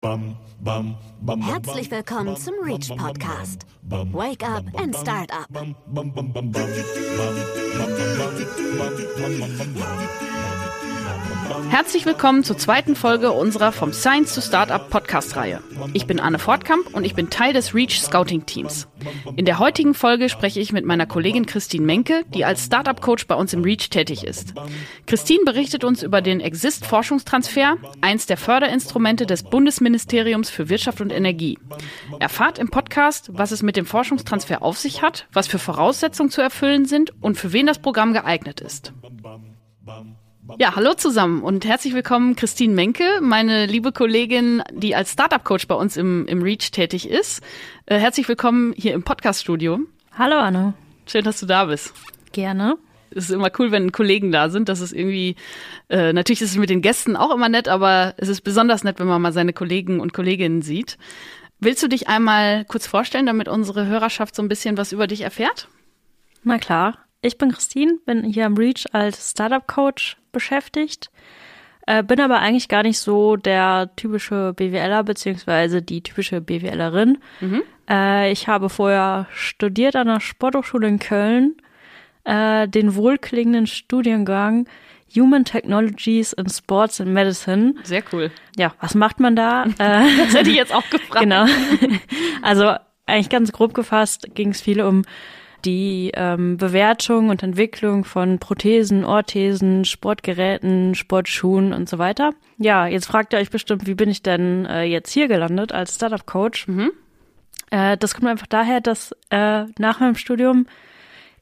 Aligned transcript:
Herzlich 0.00 1.90
willkommen 1.90 2.36
zum 2.36 2.54
Reach 2.62 2.88
Podcast. 2.96 3.66
Wake 3.82 4.48
up 4.48 4.62
and 4.80 4.94
start 4.96 5.32
up. 5.32 5.48
Herzlich 11.70 12.06
willkommen 12.06 12.44
zur 12.44 12.56
zweiten 12.56 12.96
Folge 12.96 13.30
unserer 13.30 13.72
Vom 13.72 13.92
Science 13.92 14.34
to 14.34 14.40
Startup 14.40 14.88
Podcast-Reihe. 14.88 15.62
Ich 15.92 16.06
bin 16.06 16.18
Anne 16.18 16.38
Fortkamp 16.38 16.94
und 16.94 17.04
ich 17.04 17.14
bin 17.14 17.30
Teil 17.30 17.52
des 17.52 17.74
Reach 17.74 18.00
Scouting 18.00 18.46
Teams. 18.46 18.88
In 19.36 19.44
der 19.44 19.58
heutigen 19.58 19.94
Folge 19.94 20.28
spreche 20.28 20.60
ich 20.60 20.72
mit 20.72 20.84
meiner 20.84 21.06
Kollegin 21.06 21.46
Christine 21.46 21.84
Menke, 21.84 22.24
die 22.34 22.44
als 22.44 22.64
Startup-Coach 22.64 23.26
bei 23.26 23.34
uns 23.34 23.52
im 23.52 23.62
Reach 23.62 23.90
tätig 23.90 24.24
ist. 24.24 24.54
Christine 25.06 25.44
berichtet 25.44 25.84
uns 25.84 26.02
über 26.02 26.20
den 26.22 26.40
Exist-Forschungstransfer, 26.40 27.76
eins 28.00 28.26
der 28.26 28.38
Förderinstrumente 28.38 29.26
des 29.26 29.42
Bundesministeriums 29.42 30.50
für 30.50 30.68
Wirtschaft 30.68 31.00
und 31.00 31.12
Energie. 31.12 31.58
Erfahrt 32.18 32.58
im 32.58 32.70
Podcast, 32.70 33.30
was 33.32 33.50
es 33.50 33.62
mit 33.62 33.76
dem 33.76 33.86
Forschungstransfer 33.86 34.62
auf 34.62 34.78
sich 34.78 35.02
hat, 35.02 35.26
was 35.32 35.46
für 35.46 35.58
Voraussetzungen 35.58 36.30
zu 36.30 36.40
erfüllen 36.40 36.86
sind 36.86 37.12
und 37.20 37.36
für 37.36 37.52
wen 37.52 37.66
das 37.66 37.78
Programm 37.78 38.12
geeignet 38.12 38.60
ist. 38.60 38.92
Ja, 40.56 40.74
hallo 40.74 40.94
zusammen 40.94 41.42
und 41.42 41.66
herzlich 41.66 41.92
willkommen 41.92 42.34
Christine 42.34 42.74
Menke, 42.74 43.04
meine 43.20 43.66
liebe 43.66 43.92
Kollegin, 43.92 44.62
die 44.72 44.94
als 44.94 45.12
Startup-Coach 45.12 45.68
bei 45.68 45.74
uns 45.74 45.96
im, 45.96 46.26
im 46.26 46.42
Reach 46.42 46.70
tätig 46.70 47.08
ist. 47.08 47.42
Äh, 47.86 47.98
herzlich 47.98 48.26
willkommen 48.28 48.72
hier 48.76 48.94
im 48.94 49.02
Podcast-Studio. 49.02 49.80
Hallo 50.16 50.36
Anne. 50.36 50.74
Schön, 51.06 51.24
dass 51.24 51.40
du 51.40 51.46
da 51.46 51.66
bist. 51.66 51.92
Gerne. 52.32 52.76
Es 53.10 53.24
ist 53.24 53.30
immer 53.30 53.50
cool, 53.58 53.70
wenn 53.72 53.92
Kollegen 53.92 54.32
da 54.32 54.48
sind. 54.48 54.68
Das 54.68 54.80
ist 54.80 54.92
irgendwie, 54.92 55.36
äh, 55.90 56.12
natürlich 56.12 56.40
ist 56.40 56.52
es 56.52 56.56
mit 56.56 56.70
den 56.70 56.82
Gästen 56.82 57.14
auch 57.14 57.34
immer 57.34 57.48
nett, 57.48 57.68
aber 57.68 58.14
es 58.16 58.28
ist 58.28 58.40
besonders 58.40 58.84
nett, 58.84 58.98
wenn 58.98 59.06
man 59.06 59.20
mal 59.20 59.32
seine 59.32 59.52
Kollegen 59.52 60.00
und 60.00 60.14
Kolleginnen 60.14 60.62
sieht. 60.62 60.96
Willst 61.60 61.82
du 61.82 61.88
dich 61.88 62.08
einmal 62.08 62.64
kurz 62.64 62.86
vorstellen, 62.86 63.26
damit 63.26 63.48
unsere 63.48 63.86
Hörerschaft 63.86 64.34
so 64.34 64.42
ein 64.42 64.48
bisschen 64.48 64.76
was 64.76 64.92
über 64.92 65.06
dich 65.06 65.22
erfährt? 65.22 65.68
Na 66.42 66.58
klar. 66.58 66.98
Ich 67.20 67.36
bin 67.36 67.50
Christine, 67.50 67.98
bin 68.06 68.22
hier 68.22 68.46
am 68.46 68.56
Reach 68.56 68.86
als 68.92 69.32
Startup-Coach 69.32 70.16
beschäftigt, 70.30 71.10
äh, 71.86 72.02
bin 72.04 72.20
aber 72.20 72.38
eigentlich 72.38 72.68
gar 72.68 72.84
nicht 72.84 72.98
so 72.98 73.34
der 73.36 73.90
typische 73.96 74.52
BWLer 74.54 75.02
beziehungsweise 75.02 75.82
die 75.82 76.02
typische 76.02 76.40
BWLerin. 76.40 77.18
Mhm. 77.40 77.62
Äh, 77.90 78.30
ich 78.30 78.46
habe 78.46 78.68
vorher 78.68 79.26
studiert 79.32 79.96
an 79.96 80.06
der 80.06 80.20
Sporthochschule 80.20 80.86
in 80.86 81.00
Köln, 81.00 81.56
äh, 82.22 82.68
den 82.68 82.94
wohlklingenden 82.94 83.66
Studiengang 83.66 84.68
Human 85.16 85.44
Technologies 85.44 86.34
in 86.34 86.48
Sports 86.48 87.00
and 87.00 87.12
Medicine. 87.12 87.74
Sehr 87.82 88.04
cool. 88.12 88.30
Ja, 88.56 88.74
was 88.80 88.94
macht 88.94 89.18
man 89.18 89.34
da? 89.34 89.64
das 89.78 90.34
hätte 90.34 90.50
ich 90.50 90.56
jetzt 90.56 90.72
auch 90.72 90.88
gefragt. 90.90 91.08
Genau. 91.20 91.46
Also 92.42 92.74
eigentlich 93.06 93.30
ganz 93.30 93.50
grob 93.50 93.74
gefasst 93.74 94.28
ging 94.34 94.50
es 94.50 94.60
viel 94.60 94.82
um 94.82 95.04
die 95.64 96.12
ähm, 96.14 96.56
Bewertung 96.56 97.28
und 97.28 97.42
Entwicklung 97.42 98.04
von 98.04 98.38
Prothesen, 98.38 99.04
Orthesen, 99.04 99.84
Sportgeräten, 99.84 100.94
Sportschuhen 100.94 101.72
und 101.72 101.88
so 101.88 101.98
weiter. 101.98 102.32
Ja, 102.58 102.86
jetzt 102.86 103.06
fragt 103.06 103.32
ihr 103.32 103.38
euch 103.38 103.50
bestimmt, 103.50 103.86
wie 103.86 103.94
bin 103.94 104.10
ich 104.10 104.22
denn 104.22 104.66
äh, 104.66 104.84
jetzt 104.84 105.12
hier 105.12 105.28
gelandet 105.28 105.72
als 105.72 105.96
Startup-Coach? 105.96 106.68
Mhm. 106.68 106.92
Äh, 107.70 107.96
das 107.96 108.14
kommt 108.14 108.28
einfach 108.28 108.46
daher, 108.46 108.80
dass 108.80 109.12
äh, 109.30 109.64
nach 109.78 110.00
meinem 110.00 110.14
Studium 110.14 110.66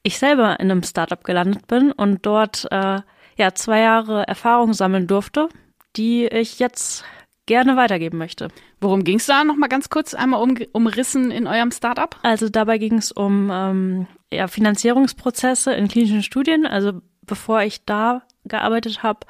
ich 0.03 0.19
selber 0.19 0.61
in 0.61 0.71
einem 0.71 0.83
Startup 0.83 1.23
gelandet 1.23 1.67
bin 1.67 1.93
und 1.93 2.25
dort 2.25 2.67
äh, 2.71 3.01
ja 3.37 3.55
zwei 3.55 3.81
Jahre 3.81 4.27
Erfahrung 4.27 4.73
sammeln 4.73 5.07
durfte, 5.07 5.49
die 5.97 6.27
ich 6.27 6.59
jetzt 6.59 7.05
gerne 7.47 7.77
weitergeben 7.77 8.19
möchte. 8.19 8.49
Worum 8.81 9.05
ging 9.05 9.19
es 9.19 9.27
da 9.27 9.45
nochmal 9.45 9.69
ganz 9.69 9.89
kurz 9.89 10.15
einmal 10.15 10.43
um, 10.43 10.57
umrissen 10.73 11.31
in 11.31 11.47
eurem 11.47 11.71
Startup? 11.71 12.17
Also 12.23 12.49
dabei 12.49 12.79
ging 12.79 12.99
es 12.99 13.13
um 13.13 13.51
ähm, 13.53 14.07
ja, 14.33 14.49
Finanzierungsprozesse 14.49 15.73
in 15.73 15.89
klinischen 15.89 16.23
Studien. 16.23 16.67
Also 16.67 17.01
bevor 17.23 17.63
ich 17.63 17.85
da 17.85 18.23
gearbeitet 18.45 19.03
habe, 19.03 19.21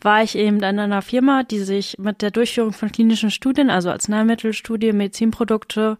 war 0.00 0.22
ich 0.22 0.36
eben 0.36 0.58
in 0.58 0.78
einer 0.78 1.02
Firma, 1.02 1.42
die 1.42 1.60
sich 1.60 1.96
mit 1.98 2.22
der 2.22 2.30
Durchführung 2.30 2.72
von 2.72 2.92
klinischen 2.92 3.30
Studien, 3.30 3.70
also 3.70 3.90
Arzneimittelstudie, 3.90 4.92
Medizinprodukte 4.92 5.98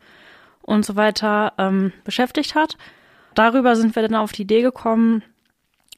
und 0.62 0.84
so 0.84 0.97
weiter 0.97 1.54
ähm, 1.58 1.92
beschäftigt 2.04 2.54
hat. 2.54 2.76
Darüber 3.34 3.76
sind 3.76 3.94
wir 3.94 4.03
dann 4.03 4.14
auf 4.14 4.32
die 4.32 4.42
Idee 4.42 4.62
gekommen, 4.62 5.22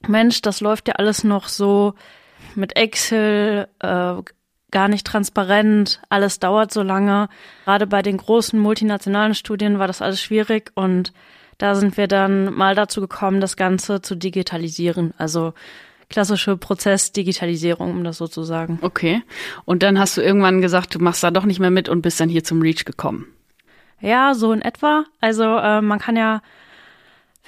Mensch, 0.07 0.43
das 0.43 0.61
läuft 0.61 0.89
ja 0.89 0.95
alles 0.95 1.25
noch 1.25 1.49
so 1.49 1.95
mit 2.55 2.77
Excel, 2.77 3.69
äh, 3.81 4.15
gar 4.71 4.89
nicht 4.89 5.07
transparent, 5.07 6.01
alles 6.09 6.39
dauert 6.41 6.73
so 6.73 6.83
lange. 6.83 7.29
Gerade 7.65 7.87
bei 7.87 8.03
den 8.03 8.17
großen 8.17 8.59
multinationalen 8.59 9.35
Studien 9.35 9.79
war 9.79 9.87
das 9.87 10.03
alles 10.03 10.21
schwierig 10.21 10.73
und 10.75 11.13
da 11.59 11.75
sind 11.75 11.97
wir 11.97 12.07
dann 12.07 12.55
mal 12.55 12.75
dazu 12.75 13.01
gekommen, 13.01 13.41
das 13.41 13.57
Ganze 13.57 14.01
zu 14.01 14.15
digitalisieren. 14.15 15.13
Also 15.19 15.55
klassische 16.09 16.57
Prozessdigitalisierung, 16.57 17.91
um 17.91 18.05
das 18.05 18.19
so 18.19 18.29
zu 18.29 18.45
sagen. 18.45 18.79
Okay. 18.83 19.23
Und 19.65 19.83
dann 19.83 19.99
hast 19.99 20.17
du 20.17 20.23
irgendwann 20.23 20.61
gesagt, 20.61 20.95
du 20.95 21.01
machst 21.01 21.23
da 21.23 21.31
doch 21.31 21.45
nicht 21.45 21.61
mehr 21.61 21.71
mit 21.71 21.89
und 21.89 22.03
bist 22.03 22.21
dann 22.21 22.29
hier 22.29 22.45
zum 22.45 22.63
Reach 22.63 22.85
gekommen. 22.85 23.27
Ja, 24.01 24.35
so 24.35 24.53
in 24.53 24.63
etwa. 24.63 25.05
Also 25.21 25.45
äh, 25.45 25.81
man 25.81 25.99
kann 25.99 26.17
ja 26.17 26.41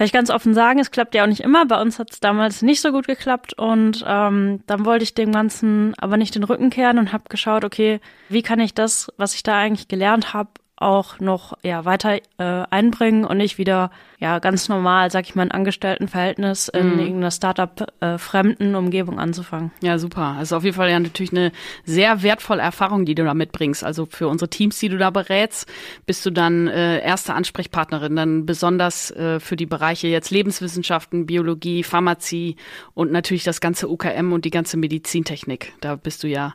vielleicht 0.00 0.14
ganz 0.14 0.30
offen 0.30 0.54
sagen, 0.54 0.78
es 0.78 0.90
klappt 0.90 1.14
ja 1.14 1.24
auch 1.24 1.28
nicht 1.28 1.42
immer. 1.42 1.66
Bei 1.66 1.78
uns 1.78 1.98
hat 1.98 2.10
es 2.10 2.20
damals 2.20 2.62
nicht 2.62 2.80
so 2.80 2.90
gut 2.90 3.06
geklappt 3.06 3.52
und 3.52 4.02
ähm, 4.08 4.62
dann 4.66 4.86
wollte 4.86 5.02
ich 5.02 5.12
dem 5.12 5.30
Ganzen 5.30 5.92
aber 5.98 6.16
nicht 6.16 6.34
den 6.34 6.42
Rücken 6.42 6.70
kehren 6.70 6.98
und 6.98 7.12
habe 7.12 7.24
geschaut, 7.28 7.66
okay, 7.66 8.00
wie 8.30 8.40
kann 8.40 8.60
ich 8.60 8.72
das, 8.72 9.12
was 9.18 9.34
ich 9.34 9.42
da 9.42 9.58
eigentlich 9.58 9.88
gelernt 9.88 10.32
habe, 10.32 10.48
auch 10.76 11.20
noch 11.20 11.58
ja 11.62 11.84
weiter 11.84 12.16
äh, 12.38 12.64
einbringen 12.70 13.26
und 13.26 13.36
nicht 13.36 13.58
wieder 13.58 13.90
ja 14.20 14.38
ganz 14.38 14.68
normal, 14.68 15.10
sag 15.10 15.24
ich 15.24 15.34
mal, 15.34 15.42
ein 15.42 15.50
Angestelltenverhältnis 15.50 16.68
in 16.68 16.92
mhm. 16.92 16.98
irgendeiner 16.98 17.30
Startup 17.30 17.86
äh, 18.00 18.18
fremden 18.18 18.74
Umgebung 18.74 19.18
anzufangen. 19.18 19.72
Ja, 19.80 19.98
super. 19.98 20.36
Also 20.38 20.56
auf 20.56 20.64
jeden 20.64 20.76
Fall 20.76 20.90
ja 20.90 21.00
natürlich 21.00 21.32
eine 21.32 21.52
sehr 21.84 22.22
wertvolle 22.22 22.60
Erfahrung, 22.60 23.06
die 23.06 23.14
du 23.14 23.24
da 23.24 23.32
mitbringst. 23.32 23.82
Also 23.82 24.06
für 24.06 24.28
unsere 24.28 24.50
Teams, 24.50 24.78
die 24.78 24.90
du 24.90 24.98
da 24.98 25.08
berätst, 25.08 25.66
bist 26.04 26.24
du 26.26 26.30
dann 26.30 26.68
äh, 26.68 27.00
erste 27.00 27.32
Ansprechpartnerin, 27.32 28.14
dann 28.14 28.44
besonders 28.44 29.10
äh, 29.12 29.40
für 29.40 29.56
die 29.56 29.66
Bereiche 29.66 30.08
jetzt 30.08 30.30
Lebenswissenschaften, 30.30 31.24
Biologie, 31.24 31.82
Pharmazie 31.82 32.56
und 32.92 33.10
natürlich 33.12 33.44
das 33.44 33.62
ganze 33.62 33.88
UKM 33.88 34.32
und 34.32 34.44
die 34.44 34.50
ganze 34.50 34.76
Medizintechnik. 34.76 35.72
Da 35.80 35.96
bist 35.96 36.22
du 36.22 36.28
ja 36.28 36.54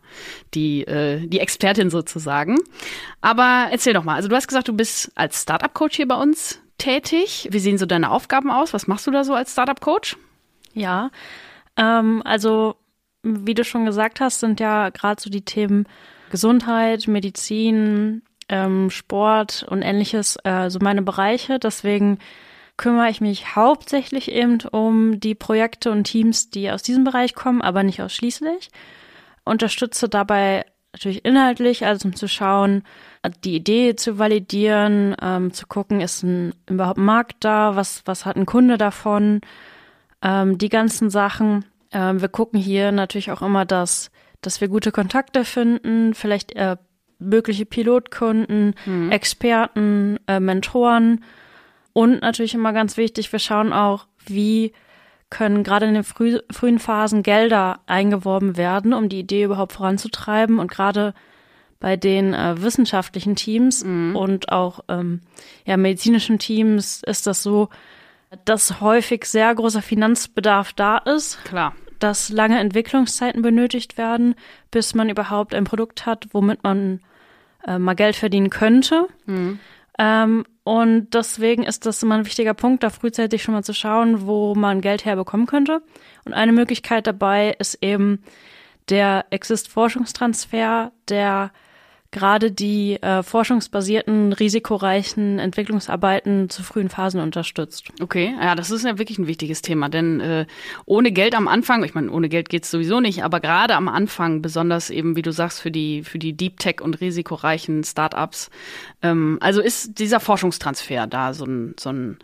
die 0.53 0.83
äh, 0.83 1.25
die 1.25 1.39
Expertin 1.39 1.89
sozusagen. 1.89 2.57
Aber 3.21 3.69
erzähl 3.71 3.93
doch 3.93 4.03
mal, 4.03 4.15
also 4.15 4.29
du 4.29 4.35
hast 4.35 4.47
gesagt, 4.47 4.67
du 4.67 4.73
bist 4.73 5.11
als 5.15 5.41
Startup-Coach 5.41 5.95
hier 5.95 6.07
bei 6.07 6.15
uns 6.15 6.61
tätig. 6.77 7.47
Wie 7.51 7.59
sehen 7.59 7.77
so 7.77 7.85
deine 7.85 8.11
Aufgaben 8.11 8.51
aus? 8.51 8.73
Was 8.73 8.87
machst 8.87 9.07
du 9.07 9.11
da 9.11 9.23
so 9.23 9.33
als 9.33 9.53
Startup-Coach? 9.53 10.17
Ja, 10.73 11.09
ähm, 11.77 12.21
also 12.25 12.75
wie 13.23 13.53
du 13.53 13.63
schon 13.63 13.85
gesagt 13.85 14.19
hast, 14.19 14.39
sind 14.39 14.59
ja 14.59 14.89
gerade 14.89 15.21
so 15.21 15.29
die 15.29 15.43
Themen 15.43 15.87
Gesundheit, 16.29 17.07
Medizin, 17.07 18.21
ähm, 18.49 18.89
Sport 18.89 19.65
und 19.69 19.81
ähnliches 19.81 20.37
äh, 20.43 20.69
so 20.69 20.79
meine 20.79 21.01
Bereiche. 21.01 21.59
Deswegen 21.59 22.19
kümmere 22.77 23.09
ich 23.09 23.21
mich 23.21 23.55
hauptsächlich 23.55 24.31
eben 24.31 24.59
um 24.71 25.19
die 25.19 25.35
Projekte 25.35 25.91
und 25.91 26.03
Teams, 26.03 26.49
die 26.49 26.69
aus 26.69 26.83
diesem 26.83 27.03
Bereich 27.03 27.33
kommen, 27.33 27.61
aber 27.61 27.83
nicht 27.83 28.01
ausschließlich. 28.01 28.69
Unterstütze 29.43 30.09
dabei 30.09 30.65
natürlich 30.93 31.25
inhaltlich, 31.25 31.85
also 31.85 32.07
um 32.07 32.15
zu 32.15 32.27
schauen, 32.27 32.83
die 33.29 33.55
Idee 33.55 33.95
zu 33.95 34.17
validieren, 34.19 35.15
ähm, 35.21 35.53
zu 35.53 35.67
gucken, 35.67 36.01
ist 36.01 36.23
ein 36.23 36.53
überhaupt 36.69 36.97
ein 36.97 37.05
Markt 37.05 37.37
da, 37.43 37.75
was, 37.75 38.01
was 38.05 38.25
hat 38.25 38.35
ein 38.35 38.45
Kunde 38.45 38.77
davon, 38.77 39.41
ähm, 40.21 40.57
die 40.57 40.69
ganzen 40.69 41.09
Sachen. 41.09 41.65
Ähm, 41.91 42.21
wir 42.21 42.29
gucken 42.29 42.59
hier 42.59 42.91
natürlich 42.91 43.31
auch 43.31 43.41
immer, 43.41 43.65
dass, 43.65 44.11
dass 44.41 44.61
wir 44.61 44.67
gute 44.67 44.91
Kontakte 44.91 45.45
finden, 45.45 46.13
vielleicht 46.13 46.55
äh, 46.55 46.77
mögliche 47.19 47.65
Pilotkunden, 47.65 48.75
mhm. 48.85 49.11
Experten, 49.11 50.19
äh, 50.27 50.39
Mentoren 50.39 51.23
und 51.93 52.21
natürlich 52.21 52.53
immer 52.53 52.73
ganz 52.73 52.97
wichtig, 52.97 53.31
wir 53.31 53.39
schauen 53.39 53.71
auch, 53.71 54.07
wie 54.25 54.73
können 55.29 55.63
gerade 55.63 55.85
in 55.85 55.93
den 55.93 56.03
früh, 56.03 56.39
frühen 56.51 56.79
Phasen 56.79 57.23
Gelder 57.23 57.79
eingeworben 57.87 58.57
werden, 58.57 58.93
um 58.93 59.09
die 59.09 59.19
Idee 59.19 59.43
überhaupt 59.43 59.73
voranzutreiben 59.73 60.59
und 60.59 60.69
gerade 60.69 61.13
bei 61.79 61.97
den 61.97 62.33
äh, 62.33 62.61
wissenschaftlichen 62.61 63.35
Teams 63.35 63.83
mhm. 63.83 64.15
und 64.15 64.51
auch 64.51 64.79
ähm, 64.87 65.21
ja, 65.65 65.77
medizinischen 65.77 66.39
Teams 66.39 67.01
ist 67.05 67.27
das 67.27 67.43
so, 67.43 67.69
dass 68.45 68.81
häufig 68.81 69.25
sehr 69.25 69.53
großer 69.53 69.81
Finanzbedarf 69.81 70.73
da 70.73 70.97
ist. 70.97 71.43
Klar. 71.45 71.75
Dass 71.99 72.29
lange 72.29 72.59
Entwicklungszeiten 72.59 73.41
benötigt 73.41 73.97
werden, 73.97 74.35
bis 74.71 74.95
man 74.95 75.09
überhaupt 75.09 75.53
ein 75.53 75.63
Produkt 75.63 76.05
hat, 76.05 76.27
womit 76.31 76.63
man 76.63 77.01
äh, 77.65 77.77
mal 77.77 77.95
Geld 77.95 78.15
verdienen 78.15 78.49
könnte. 78.49 79.07
Mhm. 79.25 79.59
Ähm, 79.97 80.45
und 80.63 81.13
deswegen 81.13 81.63
ist 81.63 81.85
das 81.85 82.01
immer 82.03 82.15
ein 82.15 82.25
wichtiger 82.25 82.53
Punkt, 82.53 82.83
da 82.83 82.89
frühzeitig 82.89 83.43
schon 83.43 83.53
mal 83.53 83.63
zu 83.63 83.73
schauen, 83.73 84.25
wo 84.25 84.55
man 84.55 84.81
Geld 84.81 85.05
herbekommen 85.05 85.45
könnte. 85.45 85.81
Und 86.25 86.33
eine 86.33 86.51
Möglichkeit 86.51 87.07
dabei 87.07 87.55
ist 87.59 87.77
eben 87.81 88.23
der 88.89 89.25
Exist-Forschungstransfer, 89.29 90.91
der 91.07 91.51
gerade 92.11 92.51
die 92.51 93.01
äh, 93.01 93.23
forschungsbasierten, 93.23 94.33
risikoreichen 94.33 95.39
Entwicklungsarbeiten 95.39 96.49
zu 96.49 96.63
frühen 96.63 96.89
Phasen 96.89 97.19
unterstützt. 97.19 97.89
Okay, 98.01 98.33
ja, 98.41 98.55
das 98.55 98.71
ist 98.71 98.85
ja 98.85 98.97
wirklich 98.97 99.19
ein 99.19 99.27
wichtiges 99.27 99.61
Thema, 99.61 99.89
denn 99.89 100.19
äh, 100.19 100.45
ohne 100.85 101.11
Geld 101.11 101.35
am 101.35 101.47
Anfang, 101.47 101.83
ich 101.83 101.93
meine, 101.93 102.11
ohne 102.11 102.29
Geld 102.29 102.49
geht's 102.49 102.71
sowieso 102.71 102.99
nicht, 102.99 103.23
aber 103.23 103.39
gerade 103.39 103.75
am 103.75 103.87
Anfang, 103.87 104.41
besonders 104.41 104.89
eben, 104.89 105.15
wie 105.15 105.21
du 105.21 105.31
sagst, 105.31 105.61
für 105.61 105.71
die, 105.71 106.03
für 106.03 106.19
die 106.19 106.33
Deep 106.33 106.59
Tech 106.59 106.81
und 106.81 107.01
risikoreichen 107.01 107.83
Startups, 107.83 108.49
ähm, 109.01 109.37
also 109.41 109.61
ist 109.61 109.99
dieser 109.99 110.19
Forschungstransfer 110.19 111.07
da 111.07 111.33
so 111.33 111.45
ein, 111.45 111.75
so 111.79 111.89
ein 111.89 112.17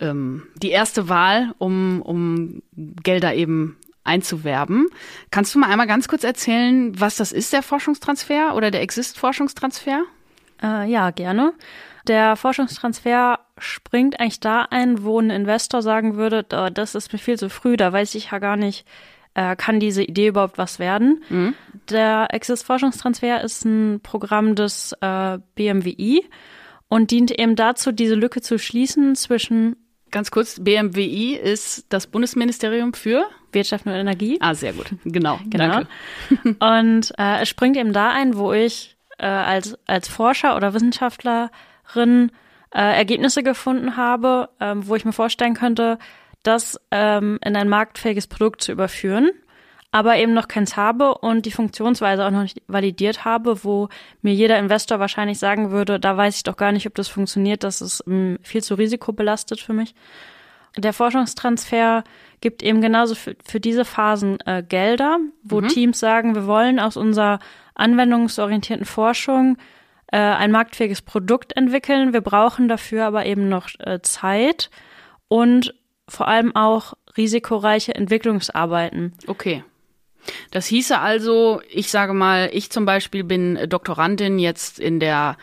ähm, 0.00 0.44
die 0.56 0.70
erste 0.70 1.08
Wahl, 1.08 1.54
um, 1.58 2.02
um 2.02 2.62
Gelder 2.76 3.34
eben 3.34 3.76
einzuwerben. 4.04 4.88
Kannst 5.30 5.54
du 5.54 5.58
mal 5.58 5.70
einmal 5.70 5.86
ganz 5.86 6.08
kurz 6.08 6.24
erzählen, 6.24 6.98
was 6.98 7.16
das 7.16 7.32
ist, 7.32 7.52
der 7.52 7.62
Forschungstransfer 7.62 8.54
oder 8.54 8.70
der 8.70 8.82
Exist-Forschungstransfer? 8.82 10.04
Äh, 10.62 10.90
ja, 10.90 11.10
gerne. 11.10 11.52
Der 12.06 12.36
Forschungstransfer 12.36 13.40
springt 13.58 14.18
eigentlich 14.18 14.40
da 14.40 14.66
ein, 14.70 15.04
wo 15.04 15.20
ein 15.20 15.30
Investor 15.30 15.82
sagen 15.82 16.16
würde, 16.16 16.42
das 16.42 16.94
ist 16.94 17.12
mir 17.12 17.18
viel 17.18 17.38
zu 17.38 17.50
früh, 17.50 17.76
da 17.76 17.92
weiß 17.92 18.14
ich 18.14 18.30
ja 18.30 18.38
gar 18.38 18.56
nicht, 18.56 18.86
äh, 19.34 19.54
kann 19.54 19.80
diese 19.80 20.02
Idee 20.02 20.28
überhaupt 20.28 20.58
was 20.58 20.78
werden. 20.78 21.22
Mhm. 21.28 21.54
Der 21.90 22.28
Exist-Forschungstransfer 22.30 23.42
ist 23.42 23.64
ein 23.64 24.00
Programm 24.02 24.54
des 24.54 24.92
äh, 25.00 25.38
BMWI 25.54 26.24
und 26.88 27.10
dient 27.10 27.38
eben 27.38 27.54
dazu, 27.54 27.92
diese 27.92 28.14
Lücke 28.14 28.40
zu 28.40 28.58
schließen 28.58 29.14
zwischen 29.14 29.76
Ganz 30.10 30.32
kurz, 30.32 30.58
BMWI 30.58 31.36
ist 31.36 31.86
das 31.90 32.08
Bundesministerium 32.08 32.94
für 32.94 33.28
Wirtschaft 33.52 33.86
und 33.86 33.92
Energie. 33.92 34.38
Ah, 34.40 34.54
sehr 34.54 34.72
gut. 34.72 34.86
Genau. 35.04 35.38
genau. 35.48 35.68
Danke. 35.68 36.56
Und 36.60 37.12
äh, 37.18 37.42
es 37.42 37.48
springt 37.48 37.76
eben 37.76 37.92
da 37.92 38.10
ein, 38.10 38.36
wo 38.36 38.52
ich 38.52 38.96
äh, 39.18 39.26
als, 39.26 39.78
als 39.86 40.08
Forscher 40.08 40.56
oder 40.56 40.74
Wissenschaftlerin 40.74 41.50
äh, 42.74 42.96
Ergebnisse 42.96 43.42
gefunden 43.42 43.96
habe, 43.96 44.48
äh, 44.58 44.74
wo 44.76 44.94
ich 44.94 45.04
mir 45.04 45.12
vorstellen 45.12 45.54
könnte, 45.54 45.98
das 46.42 46.80
ähm, 46.90 47.38
in 47.44 47.56
ein 47.56 47.68
marktfähiges 47.68 48.26
Produkt 48.26 48.62
zu 48.62 48.72
überführen 48.72 49.30
aber 49.92 50.16
eben 50.16 50.34
noch 50.34 50.48
keins 50.48 50.76
habe 50.76 51.14
und 51.18 51.46
die 51.46 51.50
Funktionsweise 51.50 52.24
auch 52.24 52.30
noch 52.30 52.42
nicht 52.42 52.62
validiert 52.68 53.24
habe, 53.24 53.64
wo 53.64 53.88
mir 54.22 54.32
jeder 54.32 54.58
Investor 54.58 55.00
wahrscheinlich 55.00 55.38
sagen 55.38 55.70
würde, 55.70 55.98
da 55.98 56.16
weiß 56.16 56.36
ich 56.36 56.42
doch 56.44 56.56
gar 56.56 56.72
nicht, 56.72 56.86
ob 56.86 56.94
das 56.94 57.08
funktioniert, 57.08 57.64
das 57.64 57.80
ist 57.80 58.00
um, 58.02 58.38
viel 58.42 58.62
zu 58.62 58.74
risikobelastet 58.74 59.60
für 59.60 59.72
mich. 59.72 59.94
Der 60.76 60.92
Forschungstransfer 60.92 62.04
gibt 62.40 62.62
eben 62.62 62.80
genauso 62.80 63.14
für, 63.14 63.36
für 63.44 63.60
diese 63.60 63.84
Phasen 63.84 64.38
äh, 64.46 64.62
Gelder, 64.66 65.18
wo 65.42 65.60
mhm. 65.60 65.68
Teams 65.68 65.98
sagen, 65.98 66.34
wir 66.34 66.46
wollen 66.46 66.78
aus 66.78 66.96
unserer 66.96 67.38
anwendungsorientierten 67.74 68.86
Forschung 68.86 69.56
äh, 70.12 70.18
ein 70.18 70.50
marktfähiges 70.50 71.02
Produkt 71.02 71.56
entwickeln. 71.56 72.12
Wir 72.12 72.20
brauchen 72.20 72.68
dafür 72.68 73.04
aber 73.06 73.26
eben 73.26 73.48
noch 73.48 73.68
äh, 73.78 74.00
Zeit 74.02 74.70
und 75.28 75.74
vor 76.08 76.28
allem 76.28 76.54
auch 76.56 76.94
risikoreiche 77.16 77.94
Entwicklungsarbeiten. 77.94 79.14
Okay. 79.26 79.64
Das 80.50 80.66
hieße 80.66 80.98
also, 80.98 81.62
ich 81.68 81.90
sage 81.90 82.12
mal, 82.12 82.50
ich 82.52 82.70
zum 82.70 82.84
Beispiel 82.84 83.24
bin 83.24 83.58
Doktorandin 83.68 84.38
jetzt 84.38 84.78
in 84.78 85.00
der 85.00 85.36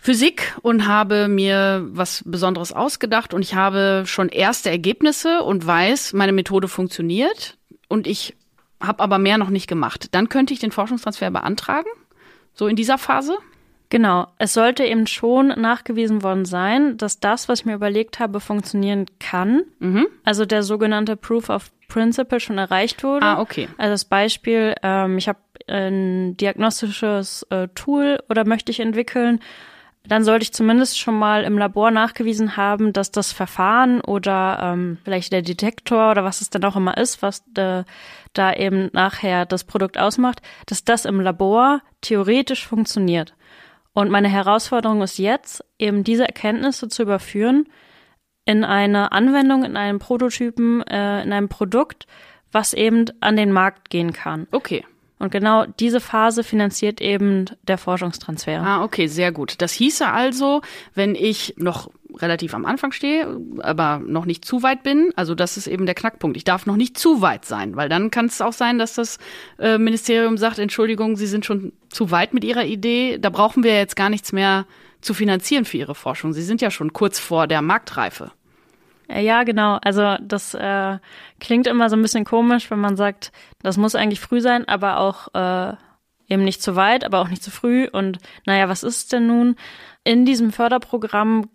Physik 0.00 0.56
und 0.62 0.86
habe 0.86 1.28
mir 1.28 1.86
was 1.90 2.22
Besonderes 2.24 2.72
ausgedacht 2.72 3.34
und 3.34 3.42
ich 3.42 3.54
habe 3.54 4.04
schon 4.06 4.30
erste 4.30 4.70
Ergebnisse 4.70 5.42
und 5.42 5.66
weiß, 5.66 6.14
meine 6.14 6.32
Methode 6.32 6.68
funktioniert 6.68 7.58
und 7.88 8.06
ich 8.06 8.34
habe 8.80 9.02
aber 9.02 9.18
mehr 9.18 9.36
noch 9.36 9.50
nicht 9.50 9.66
gemacht. 9.66 10.08
Dann 10.12 10.30
könnte 10.30 10.54
ich 10.54 10.60
den 10.60 10.72
Forschungstransfer 10.72 11.30
beantragen, 11.30 11.90
so 12.54 12.66
in 12.66 12.76
dieser 12.76 12.96
Phase. 12.96 13.36
Genau, 13.90 14.28
es 14.38 14.54
sollte 14.54 14.84
eben 14.84 15.06
schon 15.06 15.48
nachgewiesen 15.48 16.22
worden 16.22 16.44
sein, 16.44 16.96
dass 16.96 17.18
das, 17.18 17.48
was 17.48 17.60
ich 17.60 17.66
mir 17.66 17.74
überlegt 17.74 18.20
habe, 18.20 18.40
funktionieren 18.40 19.06
kann. 19.18 19.64
Mhm. 19.80 20.06
Also 20.24 20.46
der 20.46 20.62
sogenannte 20.62 21.16
Proof 21.16 21.50
of 21.50 21.72
Principle 21.88 22.40
schon 22.40 22.56
erreicht 22.56 23.02
wurde. 23.04 23.26
Ah, 23.26 23.40
okay. 23.40 23.68
Also 23.76 23.90
das 23.90 24.04
Beispiel, 24.06 24.76
ähm, 24.82 25.18
ich 25.18 25.28
habe 25.28 25.40
ein 25.66 26.36
diagnostisches 26.36 27.46
äh, 27.50 27.68
Tool 27.74 28.20
oder 28.28 28.46
möchte 28.46 28.70
ich 28.70 28.80
entwickeln, 28.80 29.40
dann 30.06 30.24
sollte 30.24 30.44
ich 30.44 30.52
zumindest 30.52 30.98
schon 30.98 31.18
mal 31.18 31.44
im 31.44 31.58
Labor 31.58 31.90
nachgewiesen 31.90 32.56
haben, 32.56 32.92
dass 32.92 33.10
das 33.10 33.32
Verfahren 33.32 34.00
oder 34.00 34.58
ähm, 34.62 34.98
vielleicht 35.04 35.32
der 35.32 35.42
Detektor 35.42 36.10
oder 36.10 36.24
was 36.24 36.40
es 36.40 36.50
dann 36.50 36.64
auch 36.64 36.76
immer 36.76 36.96
ist, 36.96 37.22
was 37.22 37.44
äh, 37.56 37.84
da 38.32 38.52
eben 38.54 38.90
nachher 38.92 39.44
das 39.44 39.64
Produkt 39.64 39.98
ausmacht, 39.98 40.40
dass 40.66 40.84
das 40.84 41.04
im 41.04 41.20
Labor 41.20 41.82
theoretisch 42.00 42.66
funktioniert. 42.66 43.34
Und 43.92 44.10
meine 44.10 44.28
Herausforderung 44.28 45.02
ist 45.02 45.18
jetzt, 45.18 45.64
eben 45.78 46.04
diese 46.04 46.24
Erkenntnisse 46.24 46.88
zu 46.88 47.02
überführen 47.02 47.66
in 48.44 48.64
eine 48.64 49.12
Anwendung, 49.12 49.64
in 49.64 49.76
einem 49.76 49.98
Prototypen, 49.98 50.82
äh, 50.86 51.22
in 51.22 51.32
einem 51.32 51.48
Produkt, 51.48 52.06
was 52.52 52.72
eben 52.72 53.04
an 53.20 53.36
den 53.36 53.52
Markt 53.52 53.90
gehen 53.90 54.12
kann. 54.12 54.46
Okay. 54.50 54.84
Und 55.20 55.30
genau 55.30 55.66
diese 55.66 56.00
Phase 56.00 56.42
finanziert 56.42 57.02
eben 57.02 57.44
der 57.68 57.76
Forschungstransfer. 57.76 58.62
Ah, 58.62 58.82
okay, 58.82 59.06
sehr 59.06 59.32
gut. 59.32 59.56
Das 59.58 59.72
hieße 59.72 60.08
also, 60.08 60.62
wenn 60.94 61.14
ich 61.14 61.54
noch 61.58 61.90
relativ 62.16 62.54
am 62.54 62.64
Anfang 62.64 62.90
stehe, 62.90 63.38
aber 63.58 64.00
noch 64.04 64.24
nicht 64.24 64.46
zu 64.46 64.62
weit 64.62 64.82
bin, 64.82 65.12
also 65.16 65.34
das 65.34 65.58
ist 65.58 65.66
eben 65.66 65.84
der 65.84 65.94
Knackpunkt. 65.94 66.38
Ich 66.38 66.44
darf 66.44 66.64
noch 66.64 66.76
nicht 66.76 66.98
zu 66.98 67.20
weit 67.20 67.44
sein, 67.44 67.76
weil 67.76 67.90
dann 67.90 68.10
kann 68.10 68.26
es 68.26 68.40
auch 68.40 68.54
sein, 68.54 68.78
dass 68.78 68.94
das 68.94 69.18
äh, 69.58 69.76
Ministerium 69.76 70.38
sagt, 70.38 70.58
Entschuldigung, 70.58 71.16
Sie 71.16 71.26
sind 71.26 71.44
schon 71.44 71.74
zu 71.90 72.10
weit 72.10 72.32
mit 72.32 72.42
Ihrer 72.42 72.64
Idee, 72.64 73.18
da 73.18 73.28
brauchen 73.28 73.62
wir 73.62 73.76
jetzt 73.76 73.96
gar 73.96 74.08
nichts 74.08 74.32
mehr 74.32 74.64
zu 75.02 75.12
finanzieren 75.12 75.66
für 75.66 75.76
Ihre 75.76 75.94
Forschung. 75.94 76.32
Sie 76.32 76.42
sind 76.42 76.62
ja 76.62 76.70
schon 76.70 76.94
kurz 76.94 77.18
vor 77.18 77.46
der 77.46 77.60
Marktreife. 77.60 78.32
Ja, 79.18 79.42
genau. 79.42 79.78
Also 79.82 80.16
das 80.20 80.54
äh, 80.54 80.98
klingt 81.40 81.66
immer 81.66 81.90
so 81.90 81.96
ein 81.96 82.02
bisschen 82.02 82.24
komisch, 82.24 82.70
wenn 82.70 82.78
man 82.78 82.96
sagt, 82.96 83.32
das 83.62 83.76
muss 83.76 83.94
eigentlich 83.94 84.20
früh 84.20 84.40
sein, 84.40 84.68
aber 84.68 84.98
auch 84.98 85.34
äh, 85.34 85.74
eben 86.28 86.44
nicht 86.44 86.62
zu 86.62 86.76
weit, 86.76 87.04
aber 87.04 87.18
auch 87.20 87.28
nicht 87.28 87.42
zu 87.42 87.50
früh. 87.50 87.88
Und 87.90 88.18
naja, 88.46 88.68
was 88.68 88.82
ist 88.82 89.12
denn 89.12 89.26
nun? 89.26 89.56
In 90.04 90.24
diesem 90.24 90.52
Förderprogramm 90.52 91.50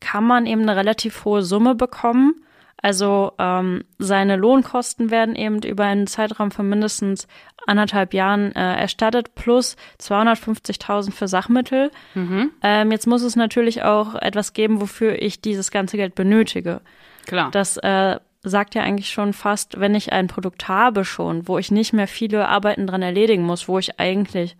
kann 0.00 0.24
man 0.24 0.46
eben 0.46 0.62
eine 0.62 0.76
relativ 0.76 1.24
hohe 1.24 1.42
Summe 1.42 1.74
bekommen. 1.74 2.45
Also 2.82 3.32
ähm, 3.38 3.84
seine 3.98 4.36
Lohnkosten 4.36 5.10
werden 5.10 5.34
eben 5.34 5.62
über 5.62 5.84
einen 5.84 6.06
Zeitraum 6.06 6.50
von 6.50 6.68
mindestens 6.68 7.26
anderthalb 7.66 8.14
Jahren 8.14 8.54
äh, 8.54 8.80
erstattet, 8.80 9.34
plus 9.34 9.76
250.000 10.00 11.10
für 11.10 11.26
Sachmittel. 11.26 11.90
Mhm. 12.14 12.52
Ähm, 12.62 12.92
jetzt 12.92 13.06
muss 13.06 13.22
es 13.22 13.34
natürlich 13.34 13.82
auch 13.82 14.14
etwas 14.14 14.52
geben, 14.52 14.80
wofür 14.80 15.20
ich 15.20 15.40
dieses 15.40 15.70
ganze 15.70 15.96
Geld 15.96 16.14
benötige. 16.14 16.80
Klar. 17.26 17.50
Das 17.50 17.76
äh, 17.78 18.20
sagt 18.42 18.74
ja 18.74 18.82
eigentlich 18.82 19.10
schon 19.10 19.32
fast, 19.32 19.80
wenn 19.80 19.94
ich 19.94 20.12
ein 20.12 20.28
Produkt 20.28 20.68
habe 20.68 21.04
schon, 21.04 21.48
wo 21.48 21.58
ich 21.58 21.70
nicht 21.70 21.92
mehr 21.92 22.06
viele 22.06 22.46
Arbeiten 22.46 22.86
dran 22.86 23.02
erledigen 23.02 23.42
muss, 23.42 23.68
wo 23.68 23.78
ich 23.78 23.98
eigentlich 23.98 24.56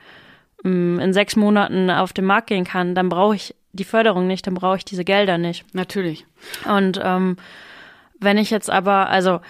mh, 0.64 0.70
mm, 0.70 1.00
in 1.00 1.12
sechs 1.12 1.37
Monaten 1.37 1.90
auf 1.90 2.12
den 2.12 2.25
Markt 2.25 2.49
gehen 2.49 2.64
kann, 2.64 2.94
dann 2.94 3.08
brauche 3.08 3.37
ich 3.37 3.54
die 3.73 3.85
Förderung 3.85 4.26
nicht, 4.26 4.46
dann 4.46 4.54
brauche 4.54 4.78
ich 4.78 4.85
diese 4.85 5.04
Gelder 5.04 5.38
nicht. 5.38 5.64
Natürlich. 5.75 6.26
Und 6.64 7.00
ähm, 7.02 7.37
wenn 8.20 8.38
ich 8.38 8.50
jetzt 8.50 8.70
aber, 8.70 9.08
also 9.08 9.40